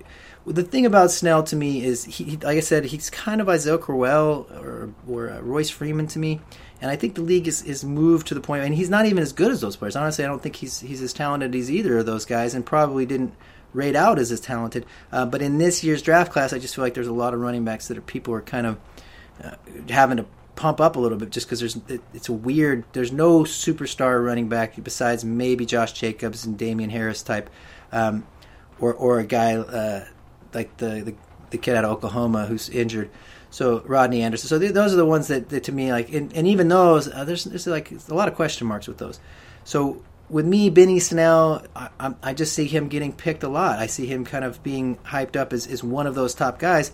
the 0.46 0.62
thing 0.62 0.84
about 0.84 1.10
Snell 1.10 1.42
to 1.44 1.56
me 1.56 1.82
is, 1.82 2.04
he, 2.04 2.36
like 2.36 2.58
I 2.58 2.60
said, 2.60 2.84
he's 2.84 3.08
kind 3.08 3.40
of 3.40 3.48
Isaiah 3.48 3.78
Crowell 3.78 4.46
or, 4.60 4.90
or 5.08 5.30
uh, 5.30 5.40
Royce 5.40 5.70
Freeman 5.70 6.06
to 6.08 6.18
me. 6.18 6.42
And 6.82 6.90
I 6.90 6.96
think 6.96 7.14
the 7.14 7.22
league 7.22 7.48
is, 7.48 7.62
is 7.62 7.82
moved 7.82 8.26
to 8.26 8.34
the 8.34 8.42
point, 8.42 8.64
and 8.64 8.74
he's 8.74 8.90
not 8.90 9.06
even 9.06 9.22
as 9.22 9.32
good 9.32 9.50
as 9.50 9.62
those 9.62 9.76
players. 9.76 9.96
Honestly, 9.96 10.22
I 10.22 10.28
don't 10.28 10.42
think 10.42 10.56
he's 10.56 10.80
he's 10.80 11.00
as 11.00 11.14
talented 11.14 11.54
as 11.54 11.70
either 11.70 11.96
of 11.96 12.04
those 12.04 12.26
guys, 12.26 12.52
and 12.52 12.66
probably 12.66 13.06
didn't 13.06 13.32
rate 13.74 13.94
out 13.94 14.18
as 14.18 14.32
as 14.32 14.40
talented. 14.40 14.86
Uh, 15.12 15.26
but 15.26 15.42
in 15.42 15.58
this 15.58 15.84
year's 15.84 16.00
draft 16.00 16.32
class, 16.32 16.54
I 16.54 16.58
just 16.58 16.74
feel 16.74 16.84
like 16.84 16.94
there's 16.94 17.06
a 17.06 17.12
lot 17.12 17.34
of 17.34 17.40
running 17.40 17.64
backs 17.64 17.88
that 17.88 17.98
are 17.98 18.00
people 18.00 18.32
are 18.32 18.40
kind 18.40 18.66
of 18.66 18.78
uh, 19.44 19.56
having 19.90 20.16
to 20.16 20.26
pump 20.56 20.80
up 20.80 20.96
a 20.96 21.00
little 21.00 21.18
bit 21.18 21.30
just 21.30 21.46
because 21.46 21.60
there's 21.60 21.76
it, 21.88 22.00
it's 22.14 22.30
a 22.30 22.32
weird. 22.32 22.84
There's 22.92 23.12
no 23.12 23.40
superstar 23.40 24.24
running 24.24 24.48
back 24.48 24.82
besides 24.82 25.24
maybe 25.24 25.66
Josh 25.66 25.92
Jacobs 25.92 26.46
and 26.46 26.56
Damien 26.56 26.88
Harris 26.88 27.22
type, 27.22 27.50
um, 27.92 28.26
or 28.80 28.94
or 28.94 29.18
a 29.18 29.24
guy 29.24 29.56
uh, 29.56 30.06
like 30.54 30.76
the, 30.78 31.02
the 31.02 31.14
the 31.50 31.58
kid 31.58 31.76
out 31.76 31.84
of 31.84 31.90
Oklahoma 31.90 32.46
who's 32.46 32.68
injured. 32.70 33.10
So 33.50 33.82
Rodney 33.86 34.22
Anderson. 34.22 34.48
So 34.48 34.58
th- 34.58 34.72
those 34.72 34.92
are 34.92 34.96
the 34.96 35.06
ones 35.06 35.28
that, 35.28 35.48
that 35.50 35.62
to 35.64 35.72
me 35.72 35.92
like, 35.92 36.12
and, 36.12 36.32
and 36.32 36.48
even 36.48 36.66
those, 36.66 37.06
uh, 37.06 37.24
there's, 37.24 37.44
there's 37.44 37.68
like 37.68 37.92
a 37.92 38.12
lot 38.14 38.26
of 38.26 38.34
question 38.34 38.66
marks 38.66 38.88
with 38.88 38.98
those. 38.98 39.20
So 39.62 40.02
with 40.28 40.46
me, 40.46 40.70
Benny 40.70 40.98
Snell, 40.98 41.64
I, 41.76 42.14
I, 42.22 42.34
just 42.34 42.54
see 42.54 42.66
him 42.66 42.88
getting 42.88 43.12
picked 43.12 43.42
a 43.42 43.48
lot. 43.48 43.78
I 43.78 43.86
see 43.86 44.06
him 44.06 44.24
kind 44.24 44.44
of 44.44 44.62
being 44.62 44.96
hyped 44.98 45.36
up 45.36 45.52
as, 45.52 45.66
as 45.66 45.84
one 45.84 46.06
of 46.06 46.14
those 46.14 46.34
top 46.34 46.58
guys. 46.58 46.92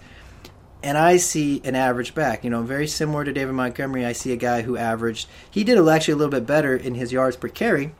And 0.83 0.97
I 0.97 1.19
see 1.19 1.61
an 1.65 1.77
average 1.77 2.15
back, 2.15 2.43
you 2.43 2.51
know, 2.51 2.63
very 2.63 2.87
similar 2.87 3.25
to 3.25 3.33
David 3.33 3.55
Montgomery. 3.55 4.05
I 4.07 4.13
see 4.13 4.33
a 4.33 4.37
guy 4.37 4.63
who 4.63 4.77
averaged, 4.77 5.29
he 5.51 5.63
did 5.63 5.79
actually 5.87 6.13
a 6.13 6.17
little 6.17 6.31
bit 6.31 6.47
better 6.47 6.75
in 6.75 6.95
his 6.95 7.13
yards 7.13 7.37
per 7.37 7.49
carry, 7.49 7.93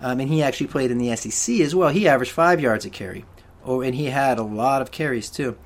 um, 0.00 0.20
and 0.20 0.28
he 0.28 0.42
actually 0.42 0.66
played 0.66 0.90
in 0.90 0.98
the 0.98 1.16
SEC 1.16 1.60
as 1.60 1.74
well. 1.74 1.88
He 1.88 2.06
averaged 2.06 2.32
five 2.32 2.60
yards 2.60 2.84
a 2.84 2.90
carry, 2.90 3.24
oh, 3.64 3.80
and 3.80 3.94
he 3.94 4.06
had 4.06 4.38
a 4.38 4.42
lot 4.42 4.82
of 4.82 4.90
carries 4.90 5.30
too 5.30 5.56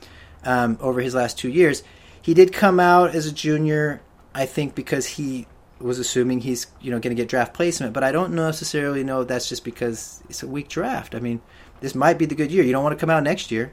um, 0.45 0.79
over 0.81 1.01
his 1.01 1.15
last 1.15 1.39
two 1.39 1.49
years. 1.49 1.83
He 2.23 2.35
did 2.35 2.53
come 2.53 2.79
out 2.79 3.17
as 3.17 3.27
a 3.27 3.33
junior, 3.33 4.01
I 4.33 4.47
think, 4.47 4.77
because 4.77 5.07
he 5.07 5.49
was 5.81 5.99
assuming 5.99 6.41
he's 6.41 6.67
you 6.81 6.91
know 6.91 6.99
going 6.99 7.15
to 7.15 7.21
get 7.21 7.29
draft 7.29 7.55
placement, 7.55 7.93
but 7.93 8.05
I 8.05 8.13
don't 8.13 8.35
necessarily 8.35 9.03
know 9.03 9.25
that's 9.25 9.49
just 9.49 9.65
because 9.65 10.23
it's 10.29 10.43
a 10.43 10.49
weak 10.49 10.69
draft. 10.69 11.15
I 11.15 11.21
mean, 11.21 11.41
this 11.81 11.95
might 11.95 12.19
be 12.19 12.27
the 12.27 12.35
good 12.35 12.53
year. 12.53 12.63
You 12.63 12.73
don't 12.73 12.85
want 12.85 12.97
to 12.97 13.01
come 13.01 13.11
out 13.11 13.23
next 13.23 13.51
year. 13.51 13.73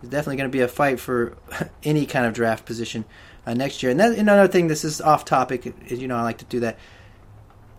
There's 0.00 0.10
definitely 0.10 0.36
going 0.36 0.50
to 0.50 0.56
be 0.56 0.62
a 0.62 0.68
fight 0.68 1.00
for 1.00 1.36
any 1.82 2.06
kind 2.06 2.26
of 2.26 2.32
draft 2.32 2.64
position 2.64 3.04
uh, 3.46 3.54
next 3.54 3.82
year. 3.82 3.90
And 3.90 3.98
that, 3.98 4.16
another 4.16 4.46
thing, 4.46 4.68
this 4.68 4.84
is 4.84 5.00
off 5.00 5.24
topic. 5.24 5.74
You 5.90 6.06
know, 6.06 6.16
I 6.16 6.22
like 6.22 6.38
to 6.38 6.44
do 6.44 6.60
that. 6.60 6.78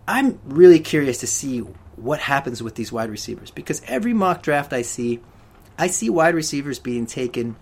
I'm 0.06 0.38
really 0.44 0.80
curious 0.80 1.18
to 1.20 1.26
see 1.26 1.60
what 1.96 2.20
happens 2.20 2.62
with 2.62 2.74
these 2.74 2.90
wide 2.92 3.10
receivers 3.10 3.50
because 3.50 3.80
every 3.86 4.12
mock 4.12 4.42
draft 4.42 4.72
I 4.72 4.82
see, 4.82 5.20
I 5.78 5.86
see 5.86 6.10
wide 6.10 6.34
receivers 6.34 6.78
being 6.78 7.06
taken. 7.06 7.56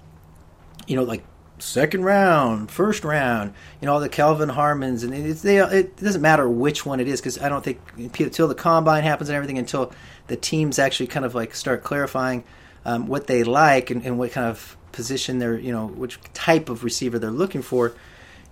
You 0.87 0.97
know, 0.97 1.03
like 1.03 1.25
second 1.63 2.05
round, 2.05 2.71
first 2.71 3.05
round, 3.05 3.55
you 3.81 3.87
know, 3.87 3.95
all 3.95 4.01
the 4.01 4.09
Kelvin 4.09 4.49
Harmons, 4.49 5.03
and 5.03 5.15
it's, 5.15 5.43
they, 5.43 5.59
it 5.59 5.97
doesn't 5.97 6.23
matter 6.23 6.49
which 6.49 6.85
one 6.87 7.01
it 7.01 7.09
is 7.09 7.21
because 7.21 7.39
I 7.39 7.49
don't 7.49 7.65
think 7.65 7.81
until 7.97 8.49
the 8.49 8.55
combine 8.55 9.03
happens 9.03 9.29
and 9.29 9.37
everything, 9.37 9.59
until 9.59 9.93
the 10.27 10.37
teams 10.37 10.79
actually 10.79 11.09
kind 11.09 11.25
of 11.25 11.35
like 11.35 11.55
start 11.55 11.83
clarifying 11.83 12.45
um, 12.85 13.07
what 13.07 13.27
they 13.27 13.45
like 13.45 13.91
and, 13.91 14.05
and, 14.05 14.19
what 14.19 14.33
kind 14.33 14.47
of 14.47 14.77
position 14.93 15.39
they're, 15.39 15.59
you 15.59 15.73
know, 15.73 15.87
which 15.87 16.19
type 16.33 16.69
of 16.69 16.85
receiver 16.85 17.19
they're 17.19 17.31
looking 17.31 17.63
for, 17.63 17.95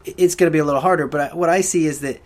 it's 0.05 0.35
going 0.35 0.51
to 0.51 0.53
be 0.53 0.59
a 0.59 0.65
little 0.65 0.81
harder. 0.81 1.07
But 1.07 1.33
I, 1.33 1.35
what 1.35 1.49
I 1.49 1.61
see 1.61 1.87
is 1.87 2.01
that 2.01 2.21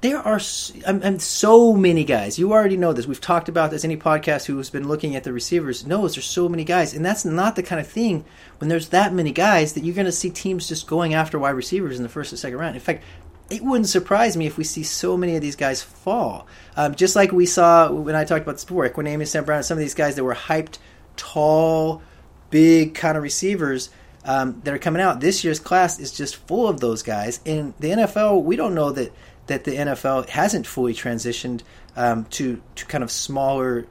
there 0.00 0.18
are 0.18 0.40
I'm, 0.86 1.02
I'm, 1.02 1.18
so 1.18 1.74
many 1.74 2.04
guys. 2.04 2.38
You 2.38 2.52
already 2.52 2.78
know 2.78 2.92
this. 2.92 3.06
We've 3.06 3.20
talked 3.20 3.50
about 3.50 3.70
this. 3.70 3.84
Any 3.84 3.98
podcast 3.98 4.46
who's 4.46 4.70
been 4.70 4.88
looking 4.88 5.14
at 5.14 5.24
the 5.24 5.32
receivers 5.32 5.86
knows 5.86 6.14
there's 6.14 6.24
so 6.24 6.48
many 6.48 6.64
guys, 6.64 6.94
and 6.94 7.04
that's 7.04 7.24
not 7.24 7.54
the 7.54 7.62
kind 7.62 7.80
of 7.80 7.86
thing 7.86 8.24
when 8.58 8.68
there's 8.68 8.88
that 8.88 9.12
many 9.12 9.30
guys 9.30 9.74
that 9.74 9.84
you're 9.84 9.94
going 9.94 10.06
to 10.06 10.12
see 10.12 10.30
teams 10.30 10.68
just 10.68 10.86
going 10.86 11.12
after 11.12 11.38
wide 11.38 11.50
receivers 11.50 11.98
in 11.98 12.02
the 12.02 12.08
first 12.08 12.32
and 12.32 12.38
second 12.38 12.58
round. 12.58 12.76
In 12.76 12.80
fact, 12.80 13.04
it 13.50 13.62
wouldn't 13.62 13.88
surprise 13.88 14.36
me 14.36 14.46
if 14.46 14.56
we 14.56 14.64
see 14.64 14.82
so 14.82 15.18
many 15.18 15.36
of 15.36 15.42
these 15.42 15.56
guys 15.56 15.82
fall. 15.82 16.46
Um, 16.76 16.94
just 16.94 17.14
like 17.14 17.32
we 17.32 17.44
saw 17.44 17.92
when 17.92 18.14
I 18.14 18.24
talked 18.24 18.44
about 18.44 18.52
this 18.52 18.64
before, 18.64 18.88
Equanimeous 18.88 19.28
St. 19.28 19.44
Brown, 19.44 19.62
some 19.64 19.76
of 19.76 19.80
these 19.80 19.94
guys 19.94 20.16
that 20.16 20.24
were 20.24 20.34
hyped, 20.34 20.78
tall, 21.16 22.00
big 22.48 22.94
kind 22.94 23.16
of 23.16 23.22
receivers. 23.22 23.90
Um, 24.22 24.60
that 24.64 24.74
are 24.74 24.78
coming 24.78 25.00
out. 25.00 25.20
This 25.20 25.44
year's 25.44 25.58
class 25.58 25.98
is 25.98 26.12
just 26.12 26.36
full 26.36 26.68
of 26.68 26.80
those 26.80 27.02
guys. 27.02 27.40
In 27.46 27.72
the 27.80 27.88
NFL, 27.88 28.42
we 28.42 28.54
don't 28.54 28.74
know 28.74 28.92
that 28.92 29.14
that 29.50 29.64
the 29.64 29.72
NFL 29.72 30.28
hasn't 30.28 30.64
fully 30.64 30.94
transitioned 30.94 31.62
um, 31.96 32.24
to 32.26 32.62
to 32.76 32.86
kind 32.86 33.02
of 33.02 33.10
smaller 33.10 33.86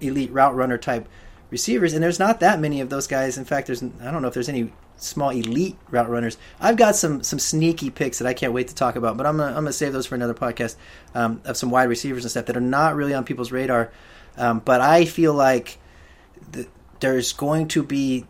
elite 0.00 0.30
route 0.30 0.54
runner 0.54 0.78
type 0.78 1.08
receivers, 1.50 1.92
and 1.92 2.02
there's 2.02 2.20
not 2.20 2.38
that 2.40 2.60
many 2.60 2.80
of 2.80 2.88
those 2.88 3.08
guys. 3.08 3.36
In 3.36 3.44
fact, 3.44 3.66
there's 3.66 3.82
I 3.82 4.10
don't 4.12 4.22
know 4.22 4.28
if 4.28 4.34
there's 4.34 4.48
any 4.48 4.72
small 4.96 5.30
elite 5.30 5.76
route 5.90 6.08
runners. 6.08 6.38
I've 6.60 6.76
got 6.76 6.94
some 6.94 7.24
some 7.24 7.40
sneaky 7.40 7.90
picks 7.90 8.20
that 8.20 8.28
I 8.28 8.32
can't 8.32 8.52
wait 8.52 8.68
to 8.68 8.76
talk 8.76 8.94
about, 8.94 9.16
but 9.16 9.26
I'm 9.26 9.36
gonna, 9.36 9.48
I'm 9.48 9.64
gonna 9.64 9.72
save 9.72 9.92
those 9.92 10.06
for 10.06 10.14
another 10.14 10.34
podcast 10.34 10.76
um, 11.16 11.40
of 11.44 11.56
some 11.56 11.70
wide 11.70 11.88
receivers 11.88 12.22
and 12.24 12.30
stuff 12.30 12.46
that 12.46 12.56
are 12.56 12.60
not 12.60 12.94
really 12.94 13.12
on 13.12 13.24
people's 13.24 13.50
radar. 13.50 13.90
Um, 14.38 14.60
but 14.60 14.80
I 14.80 15.04
feel 15.04 15.34
like 15.34 15.78
the, 16.52 16.68
there's 17.00 17.32
going 17.32 17.68
to 17.68 17.82
be 17.82 18.24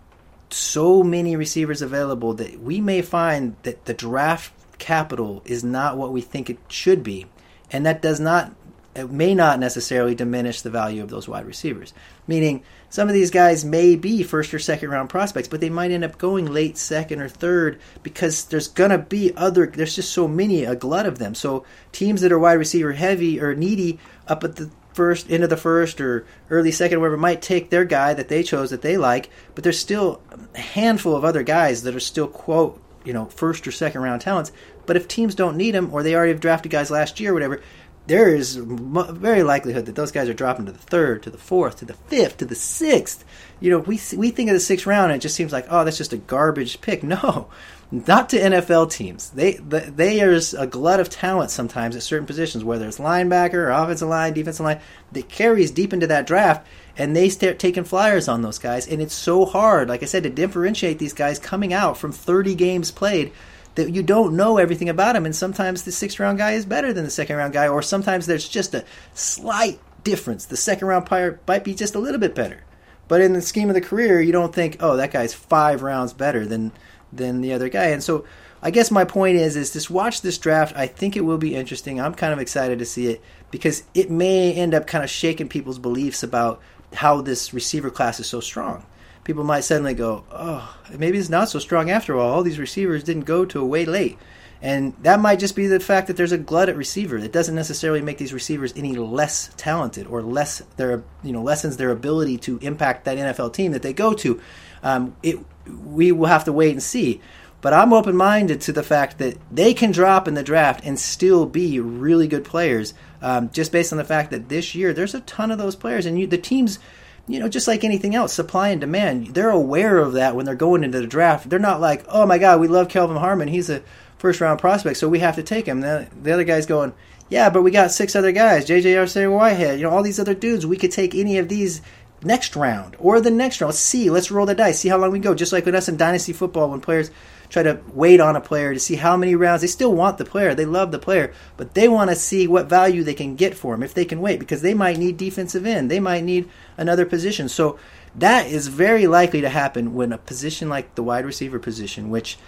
so 0.48 1.02
many 1.02 1.36
receivers 1.36 1.82
available 1.82 2.32
that 2.34 2.60
we 2.60 2.80
may 2.80 3.02
find 3.02 3.56
that 3.62 3.84
the 3.84 3.94
draft 3.94 4.52
capital 4.82 5.42
is 5.44 5.62
not 5.62 5.96
what 5.96 6.12
we 6.12 6.20
think 6.20 6.50
it 6.50 6.58
should 6.66 7.04
be. 7.04 7.26
And 7.70 7.86
that 7.86 8.02
does 8.02 8.18
not, 8.18 8.52
it 8.96 9.08
may 9.10 9.32
not 9.32 9.60
necessarily 9.60 10.16
diminish 10.16 10.60
the 10.60 10.70
value 10.70 11.04
of 11.04 11.08
those 11.08 11.28
wide 11.28 11.46
receivers. 11.46 11.94
Meaning, 12.26 12.64
some 12.90 13.06
of 13.06 13.14
these 13.14 13.30
guys 13.30 13.64
may 13.64 13.94
be 13.94 14.24
first 14.24 14.52
or 14.52 14.58
second 14.58 14.90
round 14.90 15.08
prospects, 15.08 15.46
but 15.46 15.60
they 15.60 15.70
might 15.70 15.92
end 15.92 16.04
up 16.04 16.18
going 16.18 16.46
late 16.46 16.76
second 16.76 17.20
or 17.20 17.28
third 17.28 17.78
because 18.02 18.44
there's 18.46 18.66
gonna 18.66 18.98
be 18.98 19.32
other. 19.36 19.66
There's 19.66 19.94
just 19.94 20.12
so 20.12 20.26
many, 20.26 20.64
a 20.64 20.74
glut 20.74 21.06
of 21.06 21.18
them. 21.18 21.36
So 21.36 21.64
teams 21.92 22.20
that 22.20 22.32
are 22.32 22.38
wide 22.38 22.54
receiver 22.54 22.92
heavy 22.92 23.40
or 23.40 23.54
needy 23.54 24.00
up 24.26 24.42
at 24.42 24.56
the 24.56 24.68
first 24.92 25.30
into 25.30 25.46
the 25.46 25.56
first 25.56 26.00
or 26.00 26.26
early 26.50 26.72
second, 26.72 26.98
whatever, 26.98 27.16
might 27.16 27.40
take 27.40 27.70
their 27.70 27.84
guy 27.84 28.14
that 28.14 28.28
they 28.28 28.42
chose 28.42 28.70
that 28.70 28.82
they 28.82 28.96
like, 28.96 29.30
but 29.54 29.62
there's 29.62 29.78
still 29.78 30.20
a 30.54 30.58
handful 30.58 31.14
of 31.14 31.24
other 31.24 31.44
guys 31.44 31.84
that 31.84 31.94
are 31.94 32.00
still 32.00 32.26
quote 32.26 32.82
you 33.04 33.12
know 33.12 33.26
first 33.26 33.66
or 33.66 33.72
second 33.72 34.02
round 34.02 34.20
talents. 34.20 34.52
But 34.86 34.96
if 34.96 35.08
teams 35.08 35.34
don't 35.34 35.56
need 35.56 35.74
them 35.74 35.92
or 35.92 36.02
they 36.02 36.14
already 36.14 36.32
have 36.32 36.40
drafted 36.40 36.72
guys 36.72 36.90
last 36.90 37.20
year 37.20 37.30
or 37.30 37.34
whatever, 37.34 37.62
there 38.06 38.34
is 38.34 38.56
very 38.56 39.42
likelihood 39.42 39.86
that 39.86 39.94
those 39.94 40.10
guys 40.10 40.28
are 40.28 40.34
dropping 40.34 40.66
to 40.66 40.72
the 40.72 40.78
third, 40.78 41.22
to 41.22 41.30
the 41.30 41.38
fourth, 41.38 41.76
to 41.76 41.84
the 41.84 41.94
fifth, 41.94 42.38
to 42.38 42.44
the 42.44 42.54
sixth. 42.54 43.24
You 43.60 43.70
know, 43.70 43.78
we 43.78 44.00
we 44.16 44.30
think 44.30 44.50
of 44.50 44.54
the 44.54 44.60
sixth 44.60 44.86
round 44.86 45.12
and 45.12 45.20
it 45.20 45.22
just 45.22 45.36
seems 45.36 45.52
like 45.52 45.66
oh 45.70 45.84
that's 45.84 45.98
just 45.98 46.12
a 46.12 46.18
garbage 46.18 46.80
pick. 46.80 47.02
No, 47.12 47.48
not 47.92 48.30
to 48.30 48.40
NFL 48.40 48.90
teams. 48.90 49.30
They 49.30 49.52
they 49.52 49.90
there's 49.90 50.54
a 50.54 50.66
glut 50.66 50.98
of 50.98 51.10
talent 51.10 51.50
sometimes 51.50 51.94
at 51.94 52.02
certain 52.02 52.26
positions, 52.26 52.64
whether 52.64 52.88
it's 52.88 52.98
linebacker 52.98 53.54
or 53.54 53.70
offensive 53.70 54.08
line, 54.08 54.32
defensive 54.32 54.64
line, 54.64 54.80
that 55.12 55.28
carries 55.28 55.70
deep 55.70 55.92
into 55.92 56.06
that 56.06 56.26
draft, 56.26 56.66
and 56.96 57.14
they 57.14 57.28
start 57.28 57.58
taking 57.58 57.84
flyers 57.84 58.28
on 58.28 58.40
those 58.40 58.58
guys, 58.58 58.88
and 58.88 59.02
it's 59.02 59.14
so 59.14 59.44
hard, 59.44 59.90
like 59.90 60.02
I 60.02 60.06
said, 60.06 60.22
to 60.22 60.30
differentiate 60.30 60.98
these 60.98 61.12
guys 61.12 61.38
coming 61.38 61.74
out 61.74 61.98
from 61.98 62.12
30 62.12 62.54
games 62.54 62.90
played 62.90 63.30
that 63.74 63.90
you 63.90 64.02
don't 64.02 64.36
know 64.36 64.58
everything 64.58 64.88
about 64.88 65.16
him. 65.16 65.24
and 65.24 65.34
sometimes 65.34 65.82
the 65.82 65.92
sixth 65.92 66.20
round 66.20 66.38
guy 66.38 66.52
is 66.52 66.66
better 66.66 66.92
than 66.92 67.04
the 67.04 67.10
second 67.10 67.36
round 67.36 67.52
guy, 67.52 67.68
or 67.68 67.82
sometimes 67.82 68.26
there's 68.26 68.48
just 68.48 68.74
a 68.74 68.84
slight 69.14 69.80
difference. 70.04 70.46
The 70.46 70.56
second 70.56 70.88
round 70.88 71.06
player 71.06 71.40
might 71.46 71.64
be 71.64 71.74
just 71.74 71.94
a 71.94 71.98
little 71.98 72.20
bit 72.20 72.34
better. 72.34 72.64
But 73.08 73.20
in 73.20 73.32
the 73.32 73.42
scheme 73.42 73.68
of 73.68 73.74
the 73.74 73.80
career, 73.80 74.20
you 74.20 74.32
don't 74.32 74.54
think, 74.54 74.76
oh, 74.80 74.96
that 74.96 75.12
guy's 75.12 75.34
five 75.34 75.82
rounds 75.82 76.12
better 76.12 76.46
than 76.46 76.72
than 77.12 77.42
the 77.42 77.52
other 77.52 77.68
guy. 77.68 77.88
And 77.88 78.02
so 78.02 78.24
I 78.62 78.70
guess 78.70 78.90
my 78.90 79.04
point 79.04 79.36
is 79.36 79.56
is 79.56 79.72
just 79.72 79.90
watch 79.90 80.22
this 80.22 80.38
draft. 80.38 80.76
I 80.76 80.86
think 80.86 81.16
it 81.16 81.22
will 81.22 81.38
be 81.38 81.54
interesting. 81.54 82.00
I'm 82.00 82.14
kind 82.14 82.32
of 82.32 82.38
excited 82.38 82.78
to 82.78 82.86
see 82.86 83.08
it 83.08 83.20
because 83.50 83.82
it 83.92 84.10
may 84.10 84.52
end 84.54 84.72
up 84.72 84.86
kind 84.86 85.04
of 85.04 85.10
shaking 85.10 85.48
people's 85.48 85.78
beliefs 85.78 86.22
about 86.22 86.60
how 86.94 87.20
this 87.20 87.52
receiver 87.52 87.90
class 87.90 88.20
is 88.20 88.26
so 88.26 88.40
strong. 88.40 88.84
People 89.24 89.44
might 89.44 89.60
suddenly 89.64 89.94
go, 89.94 90.24
"Oh, 90.32 90.76
maybe 90.96 91.18
it's 91.18 91.28
not 91.28 91.48
so 91.48 91.58
strong 91.58 91.90
after 91.90 92.18
all. 92.18 92.32
All 92.32 92.42
these 92.42 92.58
receivers 92.58 93.04
didn't 93.04 93.24
go 93.24 93.44
to 93.44 93.60
a 93.60 93.66
way 93.66 93.84
late." 93.84 94.18
And 94.62 94.94
that 95.02 95.18
might 95.18 95.40
just 95.40 95.56
be 95.56 95.66
the 95.66 95.80
fact 95.80 96.06
that 96.06 96.16
there's 96.16 96.30
a 96.30 96.38
glut 96.38 96.68
at 96.68 96.76
receiver. 96.76 97.18
It 97.18 97.32
doesn't 97.32 97.54
necessarily 97.54 98.00
make 98.00 98.18
these 98.18 98.32
receivers 98.32 98.72
any 98.76 98.94
less 98.94 99.50
talented 99.56 100.06
or 100.06 100.22
less 100.22 100.62
their 100.76 101.02
you 101.22 101.32
know 101.32 101.42
lessens 101.42 101.76
their 101.76 101.90
ability 101.90 102.38
to 102.38 102.58
impact 102.58 103.04
that 103.04 103.18
NFL 103.18 103.52
team 103.52 103.72
that 103.72 103.82
they 103.82 103.92
go 103.92 104.14
to. 104.14 104.40
Um, 104.82 105.16
it 105.22 105.38
we 105.66 106.12
will 106.12 106.26
have 106.26 106.44
to 106.44 106.52
wait 106.52 106.72
and 106.72 106.82
see. 106.82 107.20
But 107.60 107.72
I'm 107.72 107.92
open 107.92 108.16
minded 108.16 108.60
to 108.62 108.72
the 108.72 108.82
fact 108.82 109.18
that 109.18 109.36
they 109.50 109.72
can 109.72 109.92
drop 109.92 110.26
in 110.26 110.34
the 110.34 110.42
draft 110.42 110.84
and 110.84 110.98
still 110.98 111.46
be 111.46 111.78
really 111.78 112.26
good 112.26 112.44
players, 112.44 112.92
um, 113.20 113.50
just 113.50 113.70
based 113.70 113.92
on 113.92 113.98
the 113.98 114.04
fact 114.04 114.32
that 114.32 114.48
this 114.48 114.74
year 114.74 114.92
there's 114.92 115.14
a 115.14 115.20
ton 115.20 115.52
of 115.52 115.58
those 115.58 115.76
players, 115.76 116.04
and 116.04 116.18
you, 116.18 116.26
the 116.26 116.38
teams, 116.38 116.80
you 117.28 117.38
know, 117.38 117.48
just 117.48 117.68
like 117.68 117.84
anything 117.84 118.14
else, 118.14 118.32
supply 118.32 118.68
and 118.68 118.80
demand, 118.80 119.28
they're 119.28 119.50
aware 119.50 119.98
of 119.98 120.12
that 120.14 120.34
when 120.34 120.44
they're 120.44 120.54
going 120.54 120.84
into 120.84 121.00
the 121.00 121.06
draft. 121.06 121.48
They're 121.48 121.58
not 121.58 121.80
like, 121.80 122.04
oh 122.08 122.26
my 122.26 122.38
God, 122.38 122.60
we 122.60 122.68
love 122.68 122.88
Kelvin 122.88 123.16
Harmon, 123.16 123.48
he's 123.48 123.70
a 123.70 123.82
first 124.18 124.40
round 124.40 124.60
prospect, 124.60 124.96
so 124.96 125.08
we 125.08 125.20
have 125.20 125.36
to 125.36 125.42
take 125.42 125.66
him. 125.66 125.80
The, 125.80 126.08
the 126.20 126.32
other 126.32 126.44
guy's 126.44 126.66
going, 126.66 126.92
yeah, 127.28 127.48
but 127.48 127.62
we 127.62 127.70
got 127.70 127.90
six 127.90 128.14
other 128.14 128.32
guys, 128.32 128.66
J.J. 128.66 128.94
Arcega-Whitehead, 128.94 129.78
you 129.78 129.84
know, 129.84 129.90
all 129.90 130.02
these 130.02 130.20
other 130.20 130.34
dudes. 130.34 130.66
We 130.66 130.76
could 130.76 130.92
take 130.92 131.14
any 131.14 131.38
of 131.38 131.48
these 131.48 131.80
next 132.22 132.56
round 132.56 132.96
or 132.98 133.20
the 133.20 133.30
next 133.30 133.60
round. 133.60 133.70
Let's 133.70 133.78
see. 133.78 134.10
Let's 134.10 134.30
roll 134.30 134.46
the 134.46 134.54
dice. 134.54 134.80
See 134.80 134.88
how 134.88 134.98
long 134.98 135.10
we 135.10 135.18
go. 135.18 135.34
Just 135.34 135.52
like 135.52 135.64
with 135.64 135.74
us 135.74 135.88
in 135.88 135.96
dynasty 135.96 136.32
football, 136.32 136.70
when 136.70 136.80
players 136.80 137.10
try 137.52 137.62
to 137.62 137.78
wait 137.92 138.18
on 138.18 138.34
a 138.34 138.40
player 138.40 138.72
to 138.72 138.80
see 138.80 138.96
how 138.96 139.14
many 139.14 139.34
rounds 139.34 139.60
they 139.60 139.68
still 139.68 139.94
want 139.94 140.16
the 140.16 140.24
player. 140.24 140.54
They 140.54 140.64
love 140.64 140.90
the 140.90 140.98
player, 140.98 141.34
but 141.58 141.74
they 141.74 141.86
want 141.86 142.08
to 142.08 142.16
see 142.16 142.48
what 142.48 142.66
value 142.66 143.04
they 143.04 143.12
can 143.12 143.36
get 143.36 143.54
for 143.54 143.74
him 143.74 143.82
if 143.82 143.92
they 143.92 144.06
can 144.06 144.22
wait 144.22 144.40
because 144.40 144.62
they 144.62 144.72
might 144.72 144.96
need 144.96 145.18
defensive 145.18 145.66
end. 145.66 145.90
They 145.90 146.00
might 146.00 146.24
need 146.24 146.48
another 146.78 147.04
position. 147.04 147.50
So 147.50 147.78
that 148.14 148.46
is 148.46 148.68
very 148.68 149.06
likely 149.06 149.42
to 149.42 149.50
happen 149.50 149.92
when 149.92 150.14
a 150.14 150.18
position 150.18 150.70
like 150.70 150.94
the 150.94 151.02
wide 151.02 151.26
receiver 151.26 151.58
position, 151.58 152.08
which 152.08 152.38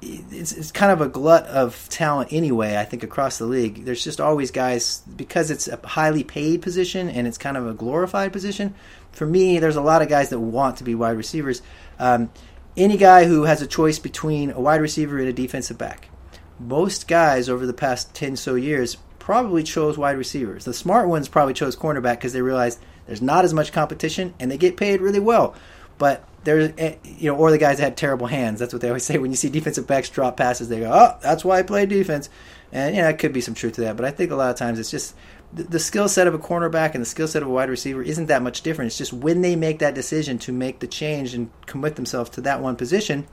it's, 0.00 0.52
it's 0.52 0.72
kind 0.72 0.90
of 0.90 1.02
a 1.02 1.08
glut 1.08 1.44
of 1.44 1.86
talent 1.90 2.32
anyway. 2.32 2.78
I 2.78 2.84
think 2.84 3.02
across 3.02 3.36
the 3.36 3.44
league, 3.44 3.84
there's 3.84 4.02
just 4.02 4.22
always 4.22 4.50
guys 4.50 5.02
because 5.16 5.50
it's 5.50 5.68
a 5.68 5.78
highly 5.84 6.24
paid 6.24 6.62
position 6.62 7.10
and 7.10 7.26
it's 7.26 7.38
kind 7.38 7.58
of 7.58 7.66
a 7.66 7.74
glorified 7.74 8.32
position. 8.32 8.74
For 9.12 9.26
me, 9.26 9.58
there's 9.58 9.76
a 9.76 9.82
lot 9.82 10.00
of 10.00 10.08
guys 10.08 10.30
that 10.30 10.40
want 10.40 10.78
to 10.78 10.84
be 10.84 10.94
wide 10.94 11.16
receivers. 11.18 11.60
Um, 11.98 12.30
any 12.76 12.96
guy 12.96 13.24
who 13.24 13.44
has 13.44 13.62
a 13.62 13.66
choice 13.66 13.98
between 13.98 14.50
a 14.50 14.60
wide 14.60 14.80
receiver 14.80 15.18
and 15.18 15.28
a 15.28 15.32
defensive 15.32 15.78
back, 15.78 16.08
most 16.58 17.08
guys 17.08 17.48
over 17.48 17.66
the 17.66 17.72
past 17.72 18.14
ten 18.14 18.36
so 18.36 18.54
years 18.54 18.96
probably 19.18 19.62
chose 19.62 19.98
wide 19.98 20.16
receivers. 20.16 20.64
The 20.64 20.74
smart 20.74 21.08
ones 21.08 21.28
probably 21.28 21.54
chose 21.54 21.74
cornerback 21.74 22.14
because 22.14 22.32
they 22.32 22.42
realized 22.42 22.78
there's 23.06 23.22
not 23.22 23.44
as 23.44 23.52
much 23.52 23.72
competition 23.72 24.34
and 24.38 24.50
they 24.50 24.58
get 24.58 24.76
paid 24.76 25.00
really 25.00 25.20
well. 25.20 25.54
But 25.98 26.24
there's 26.44 26.72
eh, 26.78 26.96
you 27.04 27.30
know, 27.30 27.36
or 27.36 27.50
the 27.50 27.58
guys 27.58 27.78
that 27.78 27.82
had 27.82 27.96
terrible 27.96 28.28
hands. 28.28 28.60
That's 28.60 28.72
what 28.72 28.82
they 28.82 28.88
always 28.88 29.04
say 29.04 29.18
when 29.18 29.30
you 29.30 29.36
see 29.36 29.48
defensive 29.48 29.86
backs 29.86 30.08
drop 30.08 30.36
passes. 30.36 30.68
They 30.68 30.80
go, 30.80 30.92
"Oh, 30.92 31.18
that's 31.22 31.44
why 31.44 31.58
I 31.58 31.62
play 31.62 31.86
defense," 31.86 32.28
and 32.70 32.94
you 32.94 33.02
know, 33.02 33.08
it 33.08 33.18
could 33.18 33.32
be 33.32 33.40
some 33.40 33.54
truth 33.54 33.74
to 33.74 33.80
that. 33.82 33.96
But 33.96 34.04
I 34.04 34.10
think 34.10 34.30
a 34.30 34.36
lot 34.36 34.50
of 34.50 34.56
times 34.56 34.78
it's 34.78 34.90
just 34.90 35.14
the, 35.64 35.78
skill 35.78 36.08
set 36.08 36.26
of 36.26 36.34
a 36.34 36.38
cornerback 36.38 36.94
and 36.94 37.00
the 37.00 37.06
skill 37.06 37.26
set 37.26 37.42
of 37.42 37.48
a 37.48 37.50
wide 37.50 37.70
receiver 37.70 38.02
isn't 38.02 38.26
that 38.26 38.42
much 38.42 38.60
different. 38.60 38.88
It's 38.88 38.98
just 38.98 39.12
when 39.12 39.40
they 39.40 39.56
make 39.56 39.78
that 39.78 39.94
decision 39.94 40.38
to 40.40 40.52
make 40.52 40.80
the 40.80 40.86
change 40.86 41.34
and 41.34 41.50
commit 41.64 41.96
themselves 41.96 42.30
to 42.30 42.42
that 42.42 42.60
one 42.60 42.76
position, 42.76 43.26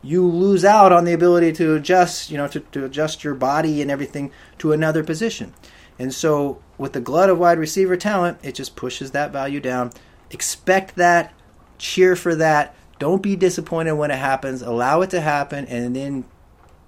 you 0.00 0.24
lose 0.24 0.64
out 0.64 0.92
on 0.92 1.04
the 1.04 1.12
ability 1.12 1.52
to 1.54 1.74
adjust, 1.74 2.30
you 2.30 2.36
know, 2.36 2.46
to, 2.46 2.60
to 2.60 2.84
adjust 2.84 3.24
your 3.24 3.34
body 3.34 3.82
and 3.82 3.90
everything 3.90 4.30
to 4.58 4.72
another 4.72 5.02
position. 5.02 5.52
And 5.98 6.14
so, 6.14 6.60
with 6.78 6.92
the 6.92 7.00
glut 7.00 7.30
of 7.30 7.38
wide 7.38 7.58
receiver 7.58 7.96
talent, 7.96 8.38
it 8.42 8.54
just 8.54 8.76
pushes 8.76 9.12
that 9.12 9.32
value 9.32 9.60
down. 9.60 9.92
Expect 10.30 10.96
that 10.96 11.32
cheer 11.78 12.14
for 12.14 12.34
that. 12.36 12.74
Don't 12.98 13.22
be 13.22 13.36
disappointed 13.36 13.92
when 13.92 14.10
it 14.10 14.18
happens. 14.18 14.62
Allow 14.62 15.00
it 15.02 15.10
to 15.10 15.20
happen 15.20 15.66
and 15.66 15.94
then 15.94 16.24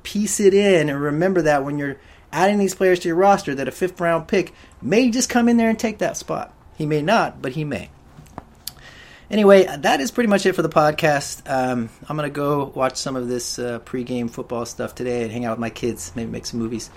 piece 0.02 0.38
it 0.38 0.54
in 0.54 0.88
and 0.88 1.00
remember 1.00 1.42
that 1.42 1.64
when 1.64 1.78
you're 1.78 1.96
adding 2.32 2.58
these 2.58 2.74
players 2.74 3.00
to 3.00 3.08
your 3.08 3.16
roster 3.16 3.54
that 3.54 3.68
a 3.68 3.72
fifth 3.72 4.00
round 4.00 4.28
pick 4.28 4.52
may 4.82 5.10
just 5.10 5.28
come 5.28 5.48
in 5.48 5.56
there 5.56 5.70
and 5.70 5.78
take 5.78 5.98
that 5.98 6.16
spot. 6.16 6.52
He 6.76 6.86
may 6.86 7.02
not, 7.02 7.40
but 7.40 7.52
he 7.52 7.64
may. 7.64 7.90
Anyway, 9.28 9.64
that 9.64 10.00
is 10.00 10.12
pretty 10.12 10.28
much 10.28 10.46
it 10.46 10.52
for 10.54 10.62
the 10.62 10.68
podcast. 10.68 11.42
Um, 11.50 11.88
I'm 12.08 12.16
going 12.16 12.30
to 12.30 12.34
go 12.34 12.66
watch 12.74 12.96
some 12.96 13.16
of 13.16 13.26
this 13.26 13.58
uh, 13.58 13.80
pregame 13.80 14.30
football 14.30 14.64
stuff 14.66 14.94
today 14.94 15.24
and 15.24 15.32
hang 15.32 15.44
out 15.44 15.52
with 15.52 15.60
my 15.60 15.70
kids, 15.70 16.12
maybe 16.14 16.30
make 16.30 16.46
some 16.46 16.60
movies. 16.60 16.90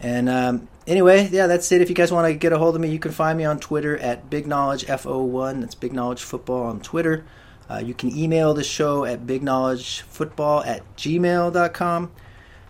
And 0.00 0.28
um, 0.28 0.68
anyway, 0.86 1.28
yeah, 1.30 1.46
that's 1.46 1.70
it. 1.72 1.82
If 1.82 1.90
you 1.90 1.94
guys 1.94 2.10
want 2.10 2.26
to 2.26 2.34
get 2.34 2.52
a 2.52 2.58
hold 2.58 2.74
of 2.74 2.80
me, 2.80 2.88
you 2.88 2.98
can 2.98 3.12
find 3.12 3.36
me 3.36 3.44
on 3.44 3.58
Twitter 3.58 3.98
at 3.98 4.30
Big 4.30 4.46
Knowledge 4.46 4.86
FO1. 4.86 5.60
That's 5.60 5.74
Big 5.74 5.92
Knowledge 5.92 6.22
Football 6.22 6.64
on 6.64 6.80
Twitter. 6.80 7.26
Uh, 7.68 7.82
you 7.84 7.92
can 7.92 8.16
email 8.16 8.54
the 8.54 8.64
show 8.64 9.04
at 9.04 9.26
bigknowledgefootball 9.26 10.66
at 10.66 10.96
gmail.com. 10.96 12.10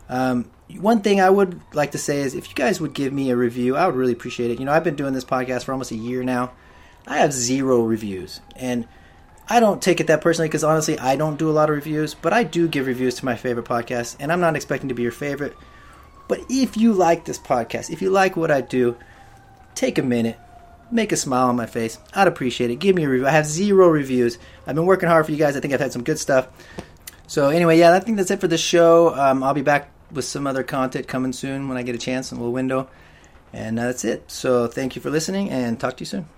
Um, 0.09 0.51
one 0.76 1.00
thing 1.00 1.20
I 1.20 1.31
would 1.31 1.61
like 1.72 1.92
to 1.92 1.98
say 1.98 2.20
is 2.20 2.35
if 2.35 2.48
you 2.48 2.54
guys 2.54 2.81
would 2.81 2.92
give 2.92 3.12
me 3.12 3.31
a 3.31 3.37
review, 3.37 3.76
I 3.76 3.87
would 3.87 3.96
really 3.96 4.12
appreciate 4.12 4.50
it. 4.50 4.59
You 4.59 4.66
know, 4.66 4.72
I've 4.72 4.85
been 4.85 4.96
doing 4.96 5.14
this 5.14 5.24
podcast 5.24 5.64
for 5.64 5.72
almost 5.72 5.90
a 5.90 5.96
year 5.96 6.22
now. 6.22 6.52
I 7.07 7.18
have 7.18 7.33
zero 7.33 7.83
reviews. 7.83 8.40
And 8.54 8.87
I 9.48 9.61
don't 9.61 9.81
take 9.81 10.00
it 10.00 10.09
that 10.09 10.20
personally 10.20 10.48
because 10.48 10.64
honestly, 10.64 10.98
I 10.98 11.16
don't 11.16 11.38
do 11.38 11.48
a 11.48 11.52
lot 11.52 11.70
of 11.70 11.76
reviews, 11.76 12.12
but 12.12 12.35
I 12.35 12.44
do 12.44 12.68
give 12.68 12.87
reviews 12.87 13.14
to 13.16 13.24
my 13.24 13.35
favorite 13.35 13.64
podcasts, 13.64 14.14
and 14.20 14.31
I'm 14.31 14.40
not 14.40 14.57
expecting 14.57 14.90
to 14.90 14.94
be 14.94 15.02
your 15.02 15.12
favorite. 15.12 15.57
But 16.28 16.40
if 16.50 16.76
you 16.76 16.92
like 16.92 17.24
this 17.24 17.38
podcast, 17.38 17.88
if 17.88 18.02
you 18.02 18.11
like 18.11 18.37
what 18.37 18.50
I 18.50 18.61
do, 18.61 18.96
take 19.74 19.96
a 19.96 20.02
minute, 20.02 20.38
make 20.90 21.12
a 21.12 21.16
smile 21.16 21.48
on 21.48 21.57
my 21.57 21.64
face. 21.64 21.98
I'd 22.12 22.28
appreciate 22.28 22.70
it. 22.70 22.76
Give 22.76 22.94
me 22.94 23.04
a 23.04 23.09
review. 23.09 23.26
I 23.26 23.31
have 23.31 23.46
zero 23.46 23.88
reviews. 23.88 24.38
I've 24.66 24.74
been 24.74 24.85
working 24.85 25.09
hard 25.09 25.24
for 25.24 25.33
you 25.33 25.38
guys. 25.38 25.57
I 25.57 25.61
think 25.61 25.72
I've 25.72 25.81
had 25.81 25.92
some 25.92 26.04
good 26.04 26.18
stuff. 26.18 26.48
So 27.26 27.48
anyway, 27.48 27.78
yeah, 27.78 27.94
I 27.94 28.00
think 28.00 28.18
that's 28.18 28.31
it 28.31 28.40
for 28.40 28.48
the 28.48 28.59
show. 28.59 29.14
Um, 29.14 29.42
I'll 29.42 29.54
be 29.54 29.62
back 29.62 29.90
with 30.11 30.25
some 30.25 30.47
other 30.47 30.62
content 30.62 31.09
coming 31.09 31.33
soon 31.33 31.68
when 31.68 31.77
I 31.77 31.83
get 31.83 31.94
a 31.94 31.99
chance 31.99 32.33
in 32.33 32.38
a 32.38 32.40
little 32.40 32.53
window. 32.53 32.88
And 33.53 33.79
uh, 33.79 33.87
that's 33.87 34.05
it. 34.05 34.31
So 34.31 34.66
thank 34.66 34.97
you 34.97 35.03
for 35.03 35.11
listening 35.11 35.51
and 35.51 35.79
talk 35.79 35.97
to 35.99 36.03
you 36.03 36.07
soon. 36.07 36.38